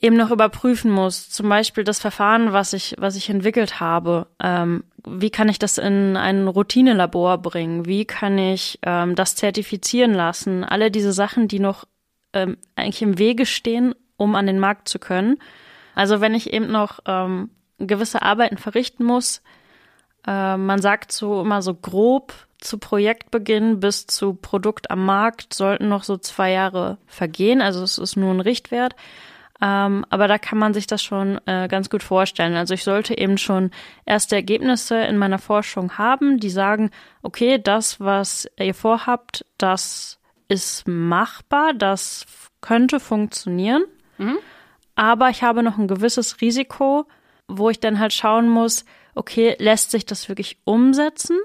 eben 0.00 0.16
noch 0.16 0.30
überprüfen 0.30 0.90
muss, 0.90 1.28
zum 1.28 1.48
Beispiel 1.48 1.84
das 1.84 1.98
Verfahren, 1.98 2.52
was 2.52 2.72
ich, 2.72 2.94
was 2.98 3.16
ich 3.16 3.30
entwickelt 3.30 3.80
habe, 3.80 4.28
ähm, 4.40 4.84
wie 5.04 5.30
kann 5.30 5.48
ich 5.48 5.58
das 5.58 5.78
in 5.78 6.16
ein 6.16 6.46
Routinelabor 6.46 7.38
bringen? 7.38 7.86
Wie 7.86 8.04
kann 8.04 8.38
ich 8.38 8.78
ähm, 8.82 9.14
das 9.14 9.34
zertifizieren 9.34 10.14
lassen? 10.14 10.64
Alle 10.64 10.90
diese 10.90 11.12
Sachen, 11.12 11.48
die 11.48 11.58
noch 11.58 11.84
ähm, 12.32 12.58
eigentlich 12.76 13.02
im 13.02 13.18
Wege 13.18 13.46
stehen, 13.46 13.94
um 14.16 14.34
an 14.34 14.46
den 14.46 14.60
Markt 14.60 14.88
zu 14.88 14.98
können. 14.98 15.38
Also 15.94 16.20
wenn 16.20 16.34
ich 16.34 16.52
eben 16.52 16.70
noch 16.70 17.00
ähm, 17.06 17.50
gewisse 17.78 18.22
Arbeiten 18.22 18.58
verrichten 18.58 19.04
muss, 19.04 19.42
äh, 20.26 20.56
man 20.56 20.80
sagt 20.80 21.10
so 21.10 21.40
immer 21.40 21.62
so 21.62 21.74
grob 21.74 22.32
zu 22.60 22.78
Projektbeginn 22.78 23.80
bis 23.80 24.06
zu 24.06 24.34
Produkt 24.34 24.90
am 24.90 25.04
Markt 25.04 25.54
sollten 25.54 25.88
noch 25.88 26.04
so 26.04 26.16
zwei 26.16 26.52
Jahre 26.52 26.98
vergehen. 27.06 27.60
Also 27.60 27.82
es 27.82 27.98
ist 27.98 28.16
nur 28.16 28.32
ein 28.32 28.40
Richtwert. 28.40 28.94
Ähm, 29.60 30.04
aber 30.10 30.28
da 30.28 30.38
kann 30.38 30.58
man 30.58 30.72
sich 30.72 30.86
das 30.86 31.02
schon 31.02 31.40
äh, 31.46 31.66
ganz 31.68 31.90
gut 31.90 32.02
vorstellen. 32.02 32.54
Also 32.54 32.74
ich 32.74 32.84
sollte 32.84 33.18
eben 33.18 33.38
schon 33.38 33.70
erste 34.06 34.36
Ergebnisse 34.36 35.00
in 35.02 35.18
meiner 35.18 35.38
Forschung 35.38 35.98
haben, 35.98 36.38
die 36.38 36.50
sagen, 36.50 36.90
okay, 37.22 37.58
das, 37.58 37.98
was 38.00 38.48
ihr 38.58 38.74
vorhabt, 38.74 39.44
das 39.58 40.20
ist 40.48 40.86
machbar, 40.86 41.74
das 41.74 42.24
könnte 42.60 43.00
funktionieren. 43.00 43.84
Mhm. 44.18 44.38
Aber 44.94 45.28
ich 45.30 45.42
habe 45.42 45.62
noch 45.62 45.78
ein 45.78 45.88
gewisses 45.88 46.40
Risiko, 46.40 47.06
wo 47.48 47.70
ich 47.70 47.80
dann 47.80 47.98
halt 47.98 48.12
schauen 48.12 48.48
muss, 48.48 48.84
okay, 49.14 49.56
lässt 49.58 49.90
sich 49.90 50.06
das 50.06 50.28
wirklich 50.28 50.58
umsetzen? 50.64 51.38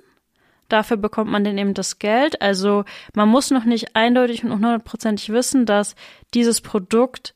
Dafür 0.70 0.98
bekommt 0.98 1.32
man 1.32 1.44
dann 1.44 1.58
eben 1.58 1.74
das 1.74 2.00
Geld. 2.00 2.42
Also 2.42 2.86
man 3.14 3.30
muss 3.30 3.52
noch 3.52 3.66
nicht 3.66 3.96
eindeutig 3.96 4.44
und 4.44 4.52
hundertprozentig 4.52 5.30
wissen, 5.30 5.66
dass 5.66 5.96
dieses 6.34 6.62
Produkt 6.62 7.36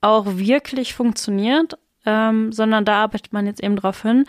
auch 0.00 0.26
wirklich 0.36 0.94
funktioniert, 0.94 1.78
ähm, 2.04 2.52
sondern 2.52 2.84
da 2.84 3.02
arbeitet 3.02 3.32
man 3.32 3.46
jetzt 3.46 3.62
eben 3.62 3.76
drauf 3.76 4.02
hin. 4.02 4.26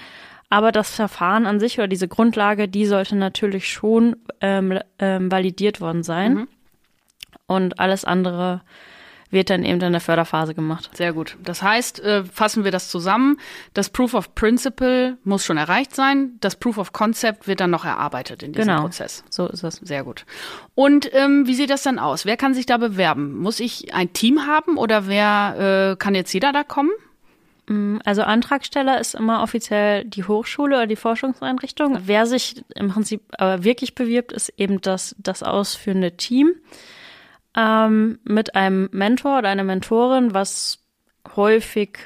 Aber 0.50 0.72
das 0.72 0.96
Verfahren 0.96 1.46
an 1.46 1.60
sich 1.60 1.80
oder 1.80 1.88
diese 1.88 2.08
Grundlage, 2.08 2.68
die 2.68 2.86
sollte 2.86 3.16
natürlich 3.16 3.70
schon 3.70 4.16
ähm, 4.42 4.80
ähm, 5.00 5.32
validiert 5.32 5.82
worden 5.82 6.04
sein. 6.04 6.34
Mhm. 6.34 6.48
Und 7.48 7.80
alles 7.80 8.06
andere 8.06 8.62
wird 9.36 9.52
dann 9.52 9.64
eben 9.64 9.80
in 9.80 9.92
der 9.92 10.02
Förderphase 10.02 10.56
gemacht. 10.56 10.90
Sehr 10.94 11.14
gut. 11.14 11.38
Das 11.44 11.62
heißt, 11.62 12.00
äh, 12.00 12.24
fassen 12.24 12.64
wir 12.64 12.72
das 12.72 12.90
zusammen. 12.90 13.38
Das 13.76 13.90
Proof 13.90 14.16
of 14.16 14.34
Principle 14.34 15.18
muss 15.24 15.46
schon 15.46 15.58
erreicht 15.58 15.94
sein. 15.94 16.38
Das 16.40 16.56
Proof 16.56 16.80
of 16.80 16.94
Concept 16.94 17.48
wird 17.48 17.60
dann 17.60 17.70
noch 17.70 17.86
erarbeitet 17.86 18.42
in 18.42 18.54
diesem 18.54 18.70
genau. 18.70 18.82
Prozess. 18.82 19.24
So 19.30 19.48
ist 19.48 19.64
es. 19.64 19.76
Sehr 19.76 20.04
gut. 20.04 20.26
Und 20.74 21.14
ähm, 21.14 21.46
wie 21.46 21.54
sieht 21.54 21.70
das 21.70 21.84
dann 21.84 22.00
aus? 22.00 22.26
Wer 22.26 22.38
kann 22.38 22.56
sich 22.56 22.66
da 22.66 22.78
bewerben? 22.78 23.38
Muss 23.38 23.60
ich 23.60 23.94
ein 23.94 24.14
Team 24.14 24.48
haben 24.48 24.78
oder 24.78 25.08
wer 25.08 25.92
äh, 25.92 25.96
kann 25.98 26.16
jetzt 26.16 26.34
jeder 26.34 26.52
da 26.52 26.64
kommen? 26.64 26.90
Mm, 27.68 27.98
also 28.06 28.24
Antragsteller 28.24 29.00
ist 29.00 29.16
immer 29.16 29.44
offiziell 29.44 30.06
die 30.06 30.24
Hochschule 30.24 30.78
oder 30.78 30.88
die 30.88 30.96
Forschungseinrichtung. 30.96 32.00
Wer 32.06 32.26
sich 32.26 32.64
im 32.74 32.90
Prinzip 32.90 33.22
aber 33.38 33.64
wirklich 33.64 33.96
bewirbt, 33.96 34.32
ist 34.32 34.50
eben 34.58 34.82
das, 34.82 35.16
das 35.20 35.44
ausführende 35.44 36.16
Team 36.16 36.54
ähm, 37.56 38.20
mit 38.24 38.56
einem 38.56 38.90
Mentor 38.92 39.40
oder 39.40 39.50
einer 39.50 39.64
Mentorin, 39.64 40.34
was 40.34 40.80
häufig 41.36 42.00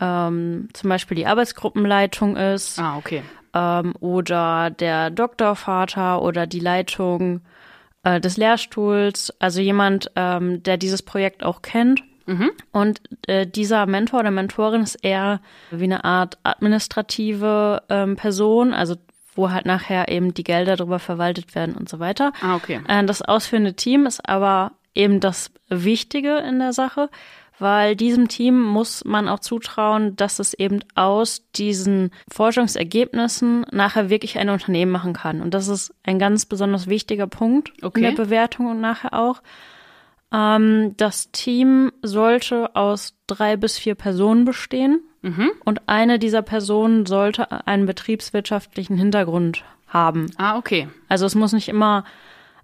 ähm, 0.00 0.68
zum 0.72 0.90
Beispiel 0.90 1.16
die 1.16 1.26
Arbeitsgruppenleitung 1.26 2.36
ist. 2.36 2.78
Ah, 2.78 2.96
okay. 2.96 3.22
Ähm, 3.54 3.94
oder 4.00 4.70
der 4.70 5.10
Doktorvater 5.10 6.22
oder 6.22 6.46
die 6.46 6.60
Leitung 6.60 7.40
äh, 8.04 8.20
des 8.20 8.36
Lehrstuhls. 8.36 9.32
Also 9.38 9.60
jemand, 9.60 10.10
ähm, 10.16 10.62
der 10.62 10.76
dieses 10.76 11.02
Projekt 11.02 11.44
auch 11.44 11.62
kennt. 11.62 12.02
Mhm. 12.26 12.50
Und 12.72 13.00
äh, 13.26 13.46
dieser 13.46 13.86
Mentor 13.86 14.20
oder 14.20 14.30
Mentorin 14.30 14.82
ist 14.82 14.96
eher 14.96 15.40
wie 15.70 15.84
eine 15.84 16.04
Art 16.04 16.38
administrative 16.42 17.82
ähm, 17.88 18.16
Person, 18.16 18.74
also 18.74 18.96
wo 19.38 19.52
halt 19.52 19.66
nachher 19.66 20.08
eben 20.08 20.34
die 20.34 20.42
Gelder 20.42 20.76
darüber 20.76 20.98
verwaltet 20.98 21.54
werden 21.54 21.76
und 21.76 21.88
so 21.88 22.00
weiter. 22.00 22.32
Ah, 22.42 22.56
okay. 22.56 22.80
Äh, 22.88 23.04
das 23.04 23.22
ausführende 23.22 23.74
Team 23.74 24.04
ist 24.04 24.28
aber 24.28 24.72
eben 24.94 25.20
das 25.20 25.52
Wichtige 25.68 26.38
in 26.38 26.58
der 26.58 26.72
Sache, 26.72 27.08
weil 27.60 27.94
diesem 27.94 28.26
Team 28.26 28.60
muss 28.60 29.04
man 29.04 29.28
auch 29.28 29.38
zutrauen, 29.38 30.16
dass 30.16 30.40
es 30.40 30.54
eben 30.54 30.80
aus 30.96 31.48
diesen 31.54 32.10
Forschungsergebnissen 32.28 33.64
nachher 33.70 34.10
wirklich 34.10 34.38
ein 34.38 34.48
Unternehmen 34.48 34.90
machen 34.90 35.12
kann. 35.12 35.40
Und 35.40 35.54
das 35.54 35.68
ist 35.68 35.94
ein 36.02 36.18
ganz 36.18 36.44
besonders 36.44 36.88
wichtiger 36.88 37.28
Punkt 37.28 37.72
okay. 37.82 38.00
in 38.00 38.06
der 38.06 38.22
Bewertung 38.22 38.66
und 38.66 38.80
nachher 38.80 39.14
auch. 39.14 39.40
Ähm, 40.32 40.94
das 40.96 41.30
Team 41.30 41.92
sollte 42.02 42.74
aus 42.74 43.14
drei 43.28 43.56
bis 43.56 43.78
vier 43.78 43.94
Personen 43.94 44.44
bestehen. 44.44 45.00
Mhm. 45.22 45.50
Und 45.64 45.82
eine 45.86 46.18
dieser 46.18 46.42
Personen 46.42 47.06
sollte 47.06 47.66
einen 47.66 47.86
betriebswirtschaftlichen 47.86 48.96
Hintergrund 48.96 49.64
haben. 49.88 50.30
Ah, 50.36 50.56
okay. 50.56 50.88
Also 51.08 51.26
es 51.26 51.34
muss 51.34 51.52
nicht 51.52 51.68
immer 51.68 52.04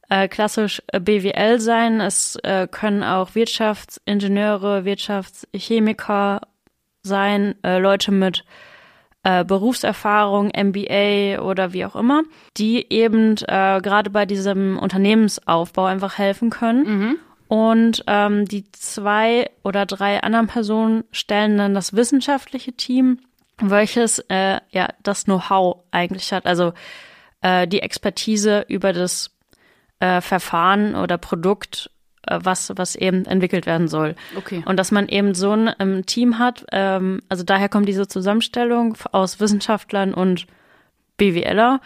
äh, 0.09 0.29
klassisch 0.29 0.83
äh, 0.89 1.01
BWL 1.01 1.61
sein. 1.61 2.01
Es 2.01 2.37
äh, 2.43 2.69
können 2.71 3.03
auch 3.03 3.35
Wirtschaftsingenieure, 3.35 4.85
Wirtschaftschemiker 4.85 6.43
sein, 7.03 7.55
äh, 7.63 7.79
Leute 7.79 8.13
mit 8.13 8.45
äh, 9.25 9.45
Berufserfahrung, 9.45 10.53
MBA 10.55 11.41
oder 11.41 11.73
wie 11.73 11.87
auch 11.87 11.97
immer, 11.97 12.23
die 12.57 12.93
eben 12.93 13.37
äh, 13.49 13.81
gerade 13.83 14.11
bei 14.11 14.27
diesem 14.27 14.79
Unternehmensaufbau 14.79 15.87
einfach 15.87 16.19
helfen 16.19 16.51
können. 16.51 16.85
Mhm. 16.85 17.17
Und 17.49 18.05
ähm, 18.07 18.47
die 18.47 18.71
zwei 18.73 19.51
oder 19.63 19.87
drei 19.87 20.23
anderen 20.23 20.47
Personen 20.47 21.05
stellen 21.13 21.59
dann 21.59 21.75
das 21.75 21.95
wissenschaftliche 21.95 22.73
Team, 22.73 23.21
welches 23.59 24.19
äh, 24.29 24.61
ja 24.71 24.89
das 25.03 25.25
Know-how 25.25 25.85
eigentlich 25.91 26.33
hat, 26.33 26.47
also 26.47 26.73
äh, 27.43 27.69
die 27.69 27.81
Expertise 27.81 28.65
über 28.69 28.93
das 28.93 29.31
äh, 30.01 30.21
Verfahren 30.21 30.97
oder 30.97 31.19
Produkt, 31.19 31.91
äh, 32.27 32.39
was, 32.43 32.73
was 32.77 32.97
eben 32.97 33.27
entwickelt 33.27 33.67
werden 33.67 33.89
soll. 33.89 34.17
Okay. 34.37 34.63
Und 34.67 34.79
dass 34.79 34.91
man 34.91 35.09
eben 35.09 35.35
so 35.35 35.53
ein 35.53 35.71
ähm, 35.79 36.07
Team 36.07 36.39
hat, 36.39 36.65
ähm, 36.73 37.21
also 37.29 37.45
daher 37.45 37.69
kommt 37.69 37.89
diese 37.89 38.09
Zusammenstellung 38.09 38.97
aus 39.13 39.39
Wissenschaftlern 39.41 40.15
und 40.15 40.47
BWLer, 41.17 41.81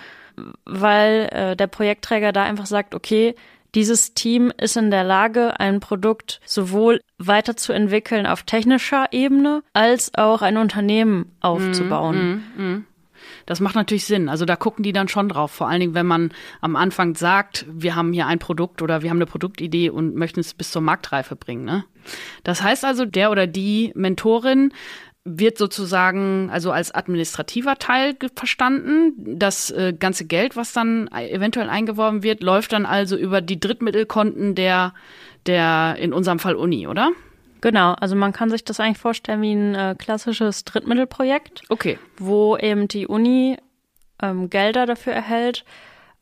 weil 0.65 1.29
äh, 1.33 1.57
der 1.57 1.67
Projektträger 1.67 2.33
da 2.33 2.45
einfach 2.45 2.67
sagt, 2.67 2.95
okay, 2.95 3.35
dieses 3.75 4.15
Team 4.15 4.53
ist 4.57 4.77
in 4.77 4.91
der 4.91 5.05
Lage, 5.05 5.61
ein 5.61 5.81
Produkt 5.81 6.41
sowohl 6.45 7.01
weiterzuentwickeln 7.19 8.27
auf 8.27 8.43
technischer 8.43 9.07
Ebene 9.13 9.63
als 9.73 10.13
auch 10.15 10.43
ein 10.43 10.57
Unternehmen 10.57 11.33
aufzubauen. 11.41 12.45
Mm, 12.57 12.63
mm, 12.63 12.71
mm. 12.75 12.87
Das 13.47 13.61
macht 13.61 13.75
natürlich 13.75 14.05
Sinn. 14.05 14.29
Also 14.29 14.45
da 14.45 14.57
gucken 14.57 14.83
die 14.83 14.93
dann 14.93 15.09
schon 15.09 15.29
drauf. 15.29 15.51
Vor 15.51 15.69
allen 15.69 15.81
Dingen, 15.81 15.95
wenn 15.95 16.07
man 16.07 16.33
am 16.61 16.77
Anfang 16.77 17.15
sagt, 17.15 17.67
wir 17.69 17.97
haben 17.97 18.13
hier 18.13 18.27
ein 18.27 18.39
Produkt 18.39 18.83
oder 18.83 19.03
wir 19.03 19.11
haben 19.11 19.19
eine 19.19 19.27
Produktidee 19.27 19.91
und 19.91 20.15
möchten 20.15 20.41
es 20.41 20.55
bis 20.55 20.71
zur 20.71 20.83
Marktreife 20.83 21.37
bringen. 21.37 21.65
Ne? 21.65 21.85
Das 22.45 22.63
heißt 22.63 22.85
also, 22.85 23.05
der 23.05 23.31
oder 23.31 23.47
die 23.47 23.93
Mentorin 23.95 24.73
wird 25.29 25.59
sozusagen 25.59 26.51
also 26.51 26.73
als 26.73 26.95
administrativer 26.95 27.77
Teil 27.77 28.17
verstanden. 28.35 29.13
Das 29.39 29.71
äh, 29.71 29.93
ganze 29.99 30.25
Geld, 30.25 30.57
was 30.57 30.73
dann 30.73 31.09
eventuell 31.09 31.69
eingeworben 31.69 32.23
wird, 32.23 32.43
läuft 32.43 32.73
dann 32.73 32.87
also 32.87 33.17
über 33.17 33.41
die 33.41 33.61
Drittmittelkonten 33.61 34.55
der, 34.55 34.95
der 35.47 35.97
in 35.99 36.13
unserem 36.13 36.39
Fall 36.39 36.57
Uni, 36.57 36.87
oder? 36.87 37.11
Genau, 37.61 37.95
also 37.95 38.15
man 38.15 38.33
kann 38.33 38.51
sich 38.51 38.65
das 38.65 38.81
eigentlich 38.81 38.99
vorstellen 38.99 39.43
wie 39.43 39.53
ein 39.53 39.75
äh, 39.75 39.95
klassisches 39.99 40.65
Drittmittelprojekt. 40.65 41.63
Okay. 41.69 41.99
Wo 42.17 42.57
eben 42.57 42.89
die 42.89 43.07
Uni 43.07 43.57
ähm, 44.23 44.49
Gelder 44.49 44.87
dafür 44.87 45.13
erhält, 45.13 45.65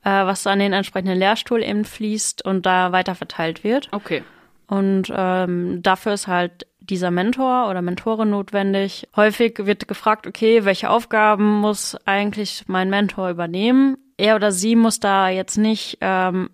äh, 0.04 0.10
was 0.10 0.46
an 0.46 0.58
den 0.58 0.72
entsprechenden 0.72 1.18
Lehrstuhl 1.18 1.62
eben 1.62 1.84
fließt 1.84 2.44
und 2.44 2.64
da 2.64 2.92
weiter 2.92 3.14
verteilt 3.14 3.64
wird. 3.64 3.88
Okay. 3.92 4.22
Und 4.66 5.12
ähm, 5.14 5.82
dafür 5.82 6.14
ist 6.14 6.26
halt 6.26 6.66
dieser 6.90 7.10
Mentor 7.10 7.68
oder 7.68 7.82
Mentorin 7.82 8.30
notwendig. 8.30 9.08
Häufig 9.16 9.66
wird 9.66 9.88
gefragt, 9.88 10.26
okay, 10.26 10.64
welche 10.64 10.90
Aufgaben 10.90 11.60
muss 11.60 11.96
eigentlich 12.04 12.64
mein 12.66 12.90
Mentor 12.90 13.30
übernehmen? 13.30 13.96
Er 14.16 14.36
oder 14.36 14.52
sie 14.52 14.76
muss 14.76 15.00
da 15.00 15.28
jetzt 15.28 15.58
nicht 15.58 15.98
ähm, 16.00 16.50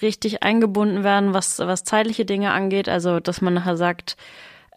richtig 0.00 0.42
eingebunden 0.42 1.04
werden, 1.04 1.34
was, 1.34 1.58
was 1.58 1.84
zeitliche 1.84 2.24
Dinge 2.24 2.52
angeht. 2.52 2.88
Also, 2.88 3.20
dass 3.20 3.40
man 3.40 3.54
nachher 3.54 3.76
sagt, 3.76 4.16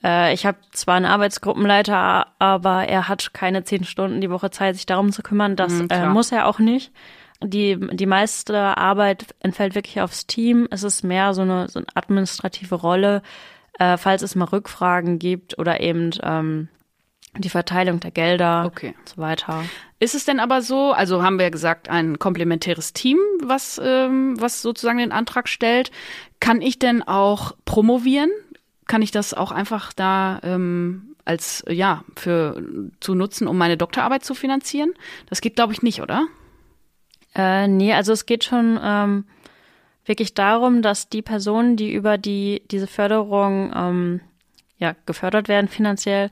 äh, 0.03 0.33
ich 0.33 0.45
habe 0.45 0.57
zwar 0.71 0.95
einen 0.95 1.05
Arbeitsgruppenleiter, 1.05 2.27
aber 2.39 2.87
er 2.87 3.07
hat 3.07 3.33
keine 3.33 3.63
zehn 3.63 3.83
Stunden 3.83 4.21
die 4.21 4.29
Woche 4.29 4.51
Zeit, 4.51 4.75
sich 4.75 4.85
darum 4.85 5.11
zu 5.11 5.23
kümmern. 5.23 5.55
Das 5.55 5.73
mhm, 5.73 5.87
äh, 5.89 6.07
muss 6.07 6.31
er 6.31 6.47
auch 6.47 6.59
nicht. 6.59 6.91
Die, 7.43 7.77
die 7.93 8.07
meiste 8.07 8.57
Arbeit 8.77 9.35
entfällt 9.41 9.75
wirklich 9.75 10.01
aufs 10.01 10.25
Team. 10.25 10.67
Es 10.71 10.83
ist 10.83 11.03
mehr 11.03 11.33
so 11.33 11.43
eine, 11.43 11.67
so 11.69 11.79
eine 11.79 11.87
administrative 11.93 12.75
Rolle, 12.75 13.21
äh, 13.79 13.97
falls 13.97 14.21
es 14.21 14.35
mal 14.35 14.45
Rückfragen 14.45 15.19
gibt 15.19 15.57
oder 15.59 15.79
eben 15.79 16.11
ähm, 16.23 16.67
die 17.37 17.49
Verteilung 17.49 17.99
der 17.99 18.11
Gelder 18.11 18.65
okay. 18.65 18.95
und 18.99 19.09
so 19.09 19.17
weiter. 19.17 19.63
Ist 19.99 20.15
es 20.15 20.25
denn 20.25 20.39
aber 20.39 20.61
so, 20.61 20.91
also 20.91 21.23
haben 21.23 21.37
wir 21.37 21.43
ja 21.45 21.49
gesagt, 21.49 21.89
ein 21.89 22.19
komplementäres 22.19 22.93
Team, 22.93 23.17
was, 23.41 23.79
ähm, 23.83 24.39
was 24.39 24.61
sozusagen 24.61 24.99
den 24.99 25.11
Antrag 25.11 25.47
stellt. 25.47 25.91
Kann 26.39 26.61
ich 26.61 26.79
denn 26.79 27.03
auch 27.03 27.53
promovieren? 27.65 28.29
Kann 28.87 29.01
ich 29.01 29.11
das 29.11 29.33
auch 29.33 29.51
einfach 29.51 29.93
da 29.93 30.39
ähm, 30.43 31.15
als, 31.25 31.63
ja, 31.67 32.03
für 32.15 32.63
zu 32.99 33.15
nutzen, 33.15 33.47
um 33.47 33.57
meine 33.57 33.77
Doktorarbeit 33.77 34.23
zu 34.23 34.33
finanzieren? 34.33 34.93
Das 35.29 35.41
geht, 35.41 35.55
glaube 35.55 35.73
ich, 35.73 35.81
nicht, 35.81 36.01
oder? 36.01 36.27
Äh, 37.35 37.67
nee, 37.67 37.93
also 37.93 38.13
es 38.13 38.25
geht 38.25 38.43
schon 38.43 38.79
ähm, 38.81 39.25
wirklich 40.07 40.33
darum, 40.33 40.81
dass 40.81 41.09
die 41.09 41.21
Personen, 41.21 41.75
die 41.75 41.91
über 41.91 42.17
die 42.17 42.63
diese 42.71 42.87
Förderung 42.87 43.71
ähm, 43.75 44.21
ja, 44.77 44.95
gefördert 45.05 45.47
werden 45.47 45.67
finanziell, 45.67 46.29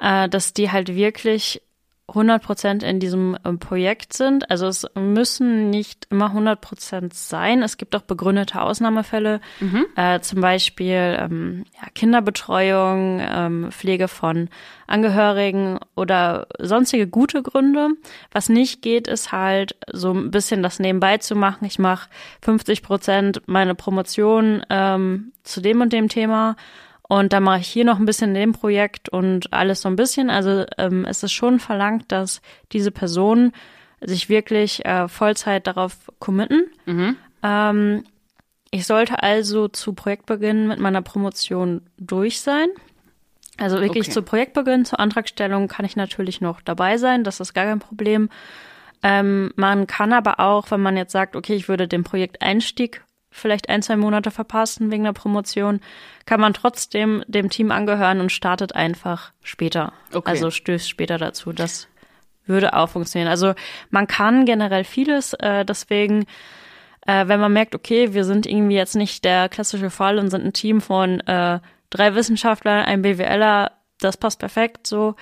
äh, 0.00 0.28
dass 0.28 0.52
die 0.52 0.70
halt 0.70 0.94
wirklich 0.94 1.62
100 2.08 2.42
Prozent 2.42 2.82
in 2.82 3.00
diesem 3.00 3.36
ähm, 3.44 3.58
Projekt 3.58 4.14
sind. 4.14 4.50
Also 4.50 4.66
es 4.66 4.86
müssen 4.94 5.68
nicht 5.68 6.06
immer 6.10 6.26
100 6.26 6.60
Prozent 6.60 7.14
sein. 7.14 7.62
Es 7.62 7.76
gibt 7.76 7.94
auch 7.94 8.02
begründete 8.02 8.60
Ausnahmefälle, 8.60 9.40
mhm. 9.60 9.84
äh, 9.94 10.20
zum 10.20 10.40
Beispiel 10.40 11.18
ähm, 11.20 11.64
ja, 11.74 11.88
Kinderbetreuung, 11.94 13.20
ähm, 13.20 13.70
Pflege 13.70 14.08
von 14.08 14.48
Angehörigen 14.86 15.78
oder 15.96 16.46
sonstige 16.58 17.06
gute 17.06 17.42
Gründe. 17.42 17.90
Was 18.32 18.48
nicht 18.48 18.80
geht, 18.80 19.06
ist 19.06 19.32
halt 19.32 19.76
so 19.92 20.12
ein 20.12 20.30
bisschen 20.30 20.62
das 20.62 20.78
nebenbei 20.78 21.18
zu 21.18 21.34
machen. 21.34 21.66
Ich 21.66 21.78
mache 21.78 22.08
50 22.40 22.82
Prozent 22.82 23.42
meine 23.46 23.74
Promotion 23.74 24.64
ähm, 24.70 25.32
zu 25.42 25.60
dem 25.60 25.82
und 25.82 25.92
dem 25.92 26.08
Thema 26.08 26.56
und 27.08 27.32
da 27.32 27.40
mache 27.40 27.60
ich 27.60 27.68
hier 27.68 27.84
noch 27.84 27.98
ein 27.98 28.04
bisschen 28.04 28.28
in 28.28 28.34
dem 28.34 28.52
Projekt 28.52 29.08
und 29.08 29.52
alles 29.52 29.80
so 29.80 29.88
ein 29.88 29.96
bisschen. 29.96 30.28
Also 30.28 30.66
ähm, 30.76 31.06
es 31.06 31.22
ist 31.22 31.32
schon 31.32 31.58
verlangt, 31.58 32.12
dass 32.12 32.42
diese 32.72 32.90
Personen 32.90 33.52
sich 34.00 34.28
wirklich 34.28 34.84
äh, 34.84 35.08
Vollzeit 35.08 35.66
darauf 35.66 35.96
committen. 36.18 36.66
Mhm. 36.84 37.16
Ähm, 37.42 38.04
ich 38.70 38.86
sollte 38.86 39.22
also 39.22 39.68
zu 39.68 39.94
Projektbeginn 39.94 40.68
mit 40.68 40.78
meiner 40.78 41.00
Promotion 41.00 41.80
durch 41.96 42.40
sein. 42.40 42.68
Also 43.56 43.80
wirklich 43.80 44.04
Okay. 44.04 44.12
zu 44.12 44.22
Projektbeginn, 44.22 44.84
zur 44.84 45.00
Antragstellung 45.00 45.66
kann 45.66 45.86
ich 45.86 45.96
natürlich 45.96 46.40
noch 46.40 46.60
dabei 46.60 46.98
sein, 46.98 47.24
das 47.24 47.40
ist 47.40 47.54
gar 47.54 47.64
kein 47.64 47.80
Problem. 47.80 48.28
Ähm, 49.02 49.52
man 49.56 49.86
kann 49.86 50.12
aber 50.12 50.40
auch, 50.40 50.70
wenn 50.70 50.80
man 50.80 50.96
jetzt 50.96 51.12
sagt, 51.12 51.34
okay, 51.36 51.54
ich 51.54 51.68
würde 51.68 51.88
den 51.88 52.04
Projekteinstieg 52.04 53.02
vielleicht 53.30 53.68
ein, 53.68 53.82
zwei 53.82 53.96
Monate 53.96 54.30
verpassen 54.30 54.90
wegen 54.90 55.04
der 55.04 55.12
Promotion, 55.12 55.80
kann 56.26 56.40
man 56.40 56.54
trotzdem 56.54 57.24
dem 57.26 57.50
Team 57.50 57.70
angehören 57.70 58.20
und 58.20 58.32
startet 58.32 58.74
einfach 58.74 59.32
später. 59.42 59.92
Okay. 60.12 60.30
Also 60.30 60.50
stößt 60.50 60.88
später 60.88 61.18
dazu. 61.18 61.52
Das 61.52 61.88
würde 62.46 62.74
auch 62.74 62.88
funktionieren. 62.88 63.30
Also 63.30 63.54
man 63.90 64.06
kann 64.06 64.44
generell 64.46 64.84
vieles, 64.84 65.34
äh, 65.34 65.64
deswegen, 65.64 66.24
äh, 67.06 67.28
wenn 67.28 67.40
man 67.40 67.52
merkt, 67.52 67.74
okay, 67.74 68.14
wir 68.14 68.24
sind 68.24 68.46
irgendwie 68.46 68.76
jetzt 68.76 68.96
nicht 68.96 69.24
der 69.24 69.48
klassische 69.48 69.90
Fall 69.90 70.18
und 70.18 70.30
sind 70.30 70.44
ein 70.44 70.52
Team 70.52 70.80
von 70.80 71.20
äh, 71.20 71.60
drei 71.90 72.14
Wissenschaftlern, 72.14 72.84
ein 72.84 73.02
BWLer, 73.02 73.72
das 74.00 74.16
passt 74.16 74.38
perfekt 74.38 74.86
so. 74.86 75.14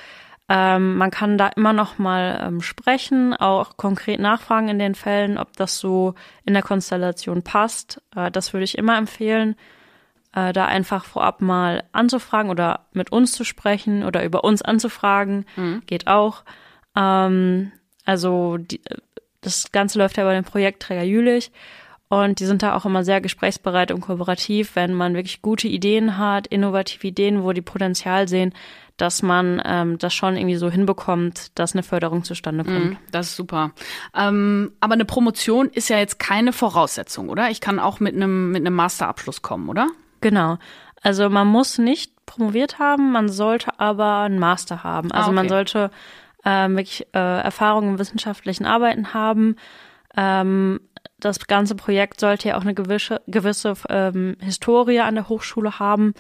Ähm, 0.49 0.97
man 0.97 1.11
kann 1.11 1.39
da 1.39 1.49
immer 1.49 1.73
noch 1.73 1.99
mal 1.99 2.41
ähm, 2.41 2.61
sprechen, 2.61 3.35
auch 3.35 3.77
konkret 3.77 4.21
nachfragen 4.21 4.69
in 4.69 4.79
den 4.79 4.95
Fällen, 4.95 5.39
ob 5.39 5.57
das 5.57 5.79
so 5.79 6.15
in 6.45 6.55
der 6.55 6.63
Konstellation 6.63 7.43
passt. 7.43 8.01
Äh, 8.15 8.31
das 8.31 8.53
würde 8.53 8.65
ich 8.65 8.79
immer 8.79 8.97
empfehlen, 8.97 9.57
äh, 10.35 10.53
da 10.53 10.67
einfach 10.67 11.05
vorab 11.05 11.41
mal 11.41 11.83
anzufragen 11.91 12.51
oder 12.51 12.87
mit 12.93 13.11
uns 13.11 13.33
zu 13.33 13.43
sprechen 13.43 14.05
oder 14.05 14.25
über 14.25 14.45
uns 14.45 14.63
anzufragen. 14.63 15.47
Geht 15.87 16.07
auch. 16.07 16.45
Ähm, 16.95 17.73
also 18.05 18.57
die, 18.57 18.81
das 19.41 19.73
Ganze 19.73 19.99
läuft 19.99 20.17
ja 20.17 20.25
bei 20.25 20.35
dem 20.35 20.45
Projektträger 20.45 21.03
Jülich. 21.03 21.51
Und 22.09 22.39
die 22.39 22.47
sind 22.47 22.63
da 22.63 22.75
auch 22.77 22.85
immer 22.85 23.03
sehr 23.05 23.21
gesprächsbereit 23.21 23.91
und 23.91 24.01
kooperativ, 24.01 24.77
wenn 24.77 24.95
man 24.95 25.15
wirklich 25.15 25.43
gute 25.43 25.67
Ideen 25.67 26.19
hat, 26.19 26.47
innovative 26.47 27.09
Ideen, 27.09 27.43
wo 27.43 27.53
die 27.53 27.63
Potenzial 27.63 28.29
sehen, 28.29 28.55
dass 28.97 29.23
man 29.23 29.61
ähm, 29.65 29.99
das 29.99 30.15
schon 30.15 30.37
irgendwie 30.37 30.57
so 30.57 30.71
hinbekommt, 30.71 31.59
dass 31.59 31.75
eine 31.75 31.83
Förderung 31.83 32.23
zustande 32.25 32.65
kommt. 32.65 32.85
Mhm, 32.85 32.97
Das 33.11 33.27
ist 33.31 33.37
super. 33.37 33.73
Ähm, 34.15 34.73
aber 34.81 34.95
eine 34.95 35.05
Promotion 35.05 35.69
ist 35.69 35.89
ja 35.91 35.99
jetzt 35.99 36.19
keine 36.19 36.53
Voraussetzung, 36.53 37.29
oder? 37.29 37.51
Ich 37.51 37.61
kann 37.61 37.79
auch 37.79 37.99
mit 38.01 38.15
einem 38.15 38.53
mit 38.53 38.65
einem 38.65 38.75
Masterabschluss 38.77 39.43
kommen, 39.43 39.69
oder? 39.69 39.89
Genau. 40.21 40.59
Also 41.03 41.29
man 41.29 41.47
muss 41.49 41.77
nicht 41.79 42.13
promoviert 42.25 42.79
haben, 42.79 43.13
man 43.13 43.29
sollte 43.29 43.79
aber 43.79 44.21
einen 44.21 44.39
Master 44.39 44.83
haben. 44.83 45.13
Also 45.13 45.31
Ah, 45.31 45.33
man 45.33 45.47
okay. 45.47 45.55
sollte 45.55 45.91
äh, 46.45 46.69
wirklich 46.71 47.07
äh, 47.15 47.19
Erfahrung 47.43 47.89
im 47.91 47.99
wissenschaftlichen 47.99 48.65
Arbeiten 48.65 49.13
haben. 49.13 49.57
Ähm, 50.17 50.81
das 51.19 51.47
ganze 51.47 51.75
Projekt 51.75 52.21
sollte 52.21 52.49
ja 52.49 52.57
auch 52.57 52.63
eine 52.63 52.75
gewisse, 52.75 53.21
gewisse 53.27 53.75
ähm, 53.89 54.37
Historie 54.41 55.01
an 55.01 55.15
der 55.15 55.29
Hochschule 55.29 55.79
haben. 55.79 56.15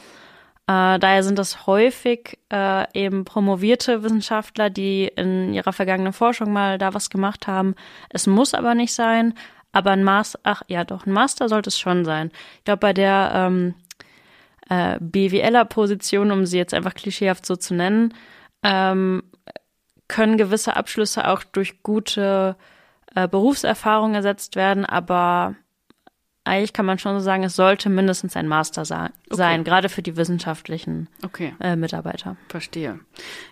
Äh, 0.69 0.99
daher 0.99 1.23
sind 1.23 1.38
das 1.38 1.66
häufig 1.66 2.38
äh, 2.52 2.87
eben 2.93 3.25
promovierte 3.25 4.02
Wissenschaftler, 4.02 4.69
die 4.69 5.07
in 5.14 5.55
ihrer 5.55 5.73
vergangenen 5.73 6.12
Forschung 6.12 6.52
mal 6.52 6.78
da 6.78 6.93
was 6.93 7.11
gemacht 7.11 7.47
haben. 7.47 7.75
Es 8.09 8.26
muss 8.26 8.55
aber 8.55 8.75
nicht 8.75 8.93
sein. 8.93 9.35
Aber 9.73 9.90
ein 9.90 10.05
Master, 10.05 10.40
ach 10.43 10.62
ja, 10.69 10.85
doch, 10.85 11.05
ein 11.05 11.12
Master 11.12 11.50
sollte 11.50 11.69
es 11.69 11.78
schon 11.78 12.07
sein. 12.07 12.31
Ich 12.59 12.64
glaube, 12.64 12.81
bei 12.81 12.95
der 12.95 13.31
ähm, 13.35 13.75
äh, 14.71 14.99
BWLer-Position, 15.00 16.31
um 16.33 16.47
sie 16.47 16.57
jetzt 16.57 16.73
einfach 16.73 16.95
klischeehaft 16.95 17.45
so 17.45 17.57
zu 17.57 17.75
nennen, 17.75 18.14
ähm, 18.62 19.23
können 20.09 20.38
gewisse 20.38 20.76
Abschlüsse 20.76 21.28
auch 21.28 21.45
durch 21.45 21.83
gute 21.83 22.57
äh, 23.16 23.26
Berufserfahrung 23.26 24.14
ersetzt 24.14 24.54
werden, 24.54 24.85
aber 24.85 25.56
eigentlich 26.44 26.73
kann 26.73 26.87
man 26.87 27.00
schon 27.00 27.18
so 27.18 27.25
sagen, 27.25 27.42
es 27.42 27.56
sollte 27.56 27.88
mindestens 27.90 28.37
ein 28.37 28.46
Master 28.46 28.85
sein, 28.85 29.64
gerade 29.64 29.88
für 29.88 30.02
die 30.02 30.16
wissenschaftlichen 30.16 31.08
Okay. 31.25 31.54
äh, 31.58 31.75
Mitarbeiter. 31.75 32.37
Verstehe. 32.49 33.00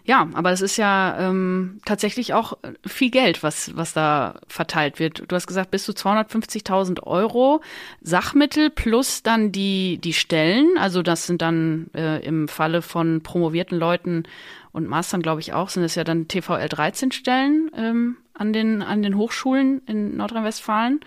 Ja, 0.04 0.28
aber 0.34 0.52
es 0.52 0.60
ist 0.60 0.76
ja 0.76 1.16
ähm, 1.18 1.80
tatsächlich 1.84 2.34
auch 2.34 2.56
viel 2.86 3.10
Geld, 3.10 3.42
was, 3.42 3.76
was 3.76 3.94
da 3.94 4.38
verteilt 4.46 5.00
wird. 5.00 5.24
Du 5.26 5.34
hast 5.34 5.48
gesagt, 5.48 5.72
bis 5.72 5.82
zu 5.82 5.90
250.000 5.90 7.02
Euro 7.02 7.62
Sachmittel 8.00 8.70
plus 8.70 9.24
dann 9.24 9.50
die, 9.50 9.98
die 9.98 10.12
Stellen. 10.12 10.78
Also 10.78 11.02
das 11.02 11.26
sind 11.26 11.42
dann 11.42 11.90
äh, 11.96 12.24
im 12.24 12.46
Falle 12.46 12.80
von 12.80 13.22
promovierten 13.24 13.76
Leuten 13.76 14.22
und 14.70 14.86
Mastern, 14.88 15.20
glaube 15.20 15.40
ich 15.40 15.52
auch, 15.52 15.68
sind 15.68 15.82
es 15.82 15.96
ja 15.96 16.04
dann 16.04 16.28
TVL 16.28 16.68
13 16.68 17.10
Stellen 17.10 17.72
ähm, 17.76 18.16
an, 18.34 18.52
den, 18.52 18.82
an 18.82 19.02
den 19.02 19.16
Hochschulen 19.16 19.82
in 19.86 20.16
Nordrhein-Westfalen. 20.16 21.00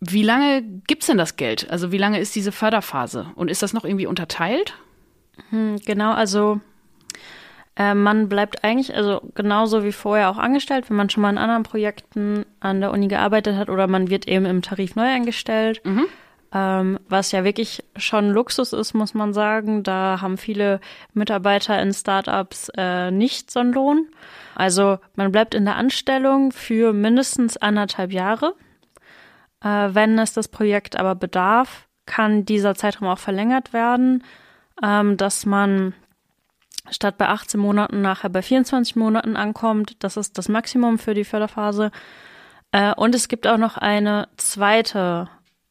Wie 0.00 0.22
lange 0.22 0.62
gibt's 0.86 1.06
denn 1.06 1.18
das 1.18 1.36
Geld? 1.36 1.70
Also 1.70 1.92
wie 1.92 1.98
lange 1.98 2.18
ist 2.18 2.34
diese 2.34 2.52
Förderphase? 2.52 3.26
Und 3.36 3.50
ist 3.50 3.62
das 3.62 3.72
noch 3.72 3.84
irgendwie 3.84 4.06
unterteilt? 4.06 4.74
Hm, 5.50 5.76
Genau, 5.84 6.12
also 6.12 6.60
äh, 7.76 7.94
man 7.94 8.28
bleibt 8.28 8.64
eigentlich, 8.64 8.94
also 8.94 9.20
genauso 9.34 9.82
wie 9.82 9.92
vorher 9.92 10.30
auch 10.30 10.38
angestellt, 10.38 10.88
wenn 10.90 10.96
man 10.96 11.10
schon 11.10 11.22
mal 11.22 11.30
in 11.30 11.38
anderen 11.38 11.62
Projekten 11.64 12.44
an 12.60 12.80
der 12.80 12.90
Uni 12.92 13.08
gearbeitet 13.08 13.56
hat 13.56 13.68
oder 13.68 13.86
man 13.86 14.10
wird 14.10 14.28
eben 14.28 14.46
im 14.46 14.62
Tarif 14.62 14.94
neu 14.94 15.06
eingestellt. 15.06 15.80
Ähm, 16.54 17.00
was 17.08 17.32
ja 17.32 17.42
wirklich 17.42 17.82
schon 17.96 18.30
Luxus 18.30 18.72
ist, 18.72 18.94
muss 18.94 19.12
man 19.12 19.34
sagen. 19.34 19.82
Da 19.82 20.20
haben 20.20 20.38
viele 20.38 20.80
Mitarbeiter 21.12 21.80
in 21.82 21.92
Startups 21.92 22.70
äh, 22.76 23.10
nicht 23.10 23.50
so 23.50 23.60
einen 23.60 23.72
Lohn. 23.72 24.06
Also 24.54 24.98
man 25.16 25.32
bleibt 25.32 25.54
in 25.54 25.64
der 25.64 25.76
Anstellung 25.76 26.52
für 26.52 26.92
mindestens 26.92 27.56
anderthalb 27.56 28.12
Jahre. 28.12 28.54
Äh, 29.62 29.88
wenn 29.94 30.18
es 30.18 30.32
das 30.32 30.48
Projekt 30.48 30.96
aber 30.96 31.16
bedarf, 31.16 31.88
kann 32.06 32.44
dieser 32.44 32.74
Zeitraum 32.74 33.08
auch 33.08 33.18
verlängert 33.18 33.72
werden, 33.72 34.22
ähm, 34.82 35.16
dass 35.16 35.46
man 35.46 35.94
statt 36.90 37.16
bei 37.18 37.28
18 37.28 37.58
Monaten 37.58 38.02
nachher 38.02 38.28
bei 38.28 38.42
24 38.42 38.94
Monaten 38.94 39.36
ankommt. 39.36 39.96
Das 40.04 40.16
ist 40.16 40.38
das 40.38 40.48
Maximum 40.48 40.98
für 40.98 41.14
die 41.14 41.24
Förderphase. 41.24 41.90
Äh, 42.72 42.94
und 42.94 43.14
es 43.14 43.28
gibt 43.28 43.46
auch 43.46 43.56
noch 43.56 43.76
eine 43.76 44.28
zweite, 44.36 45.28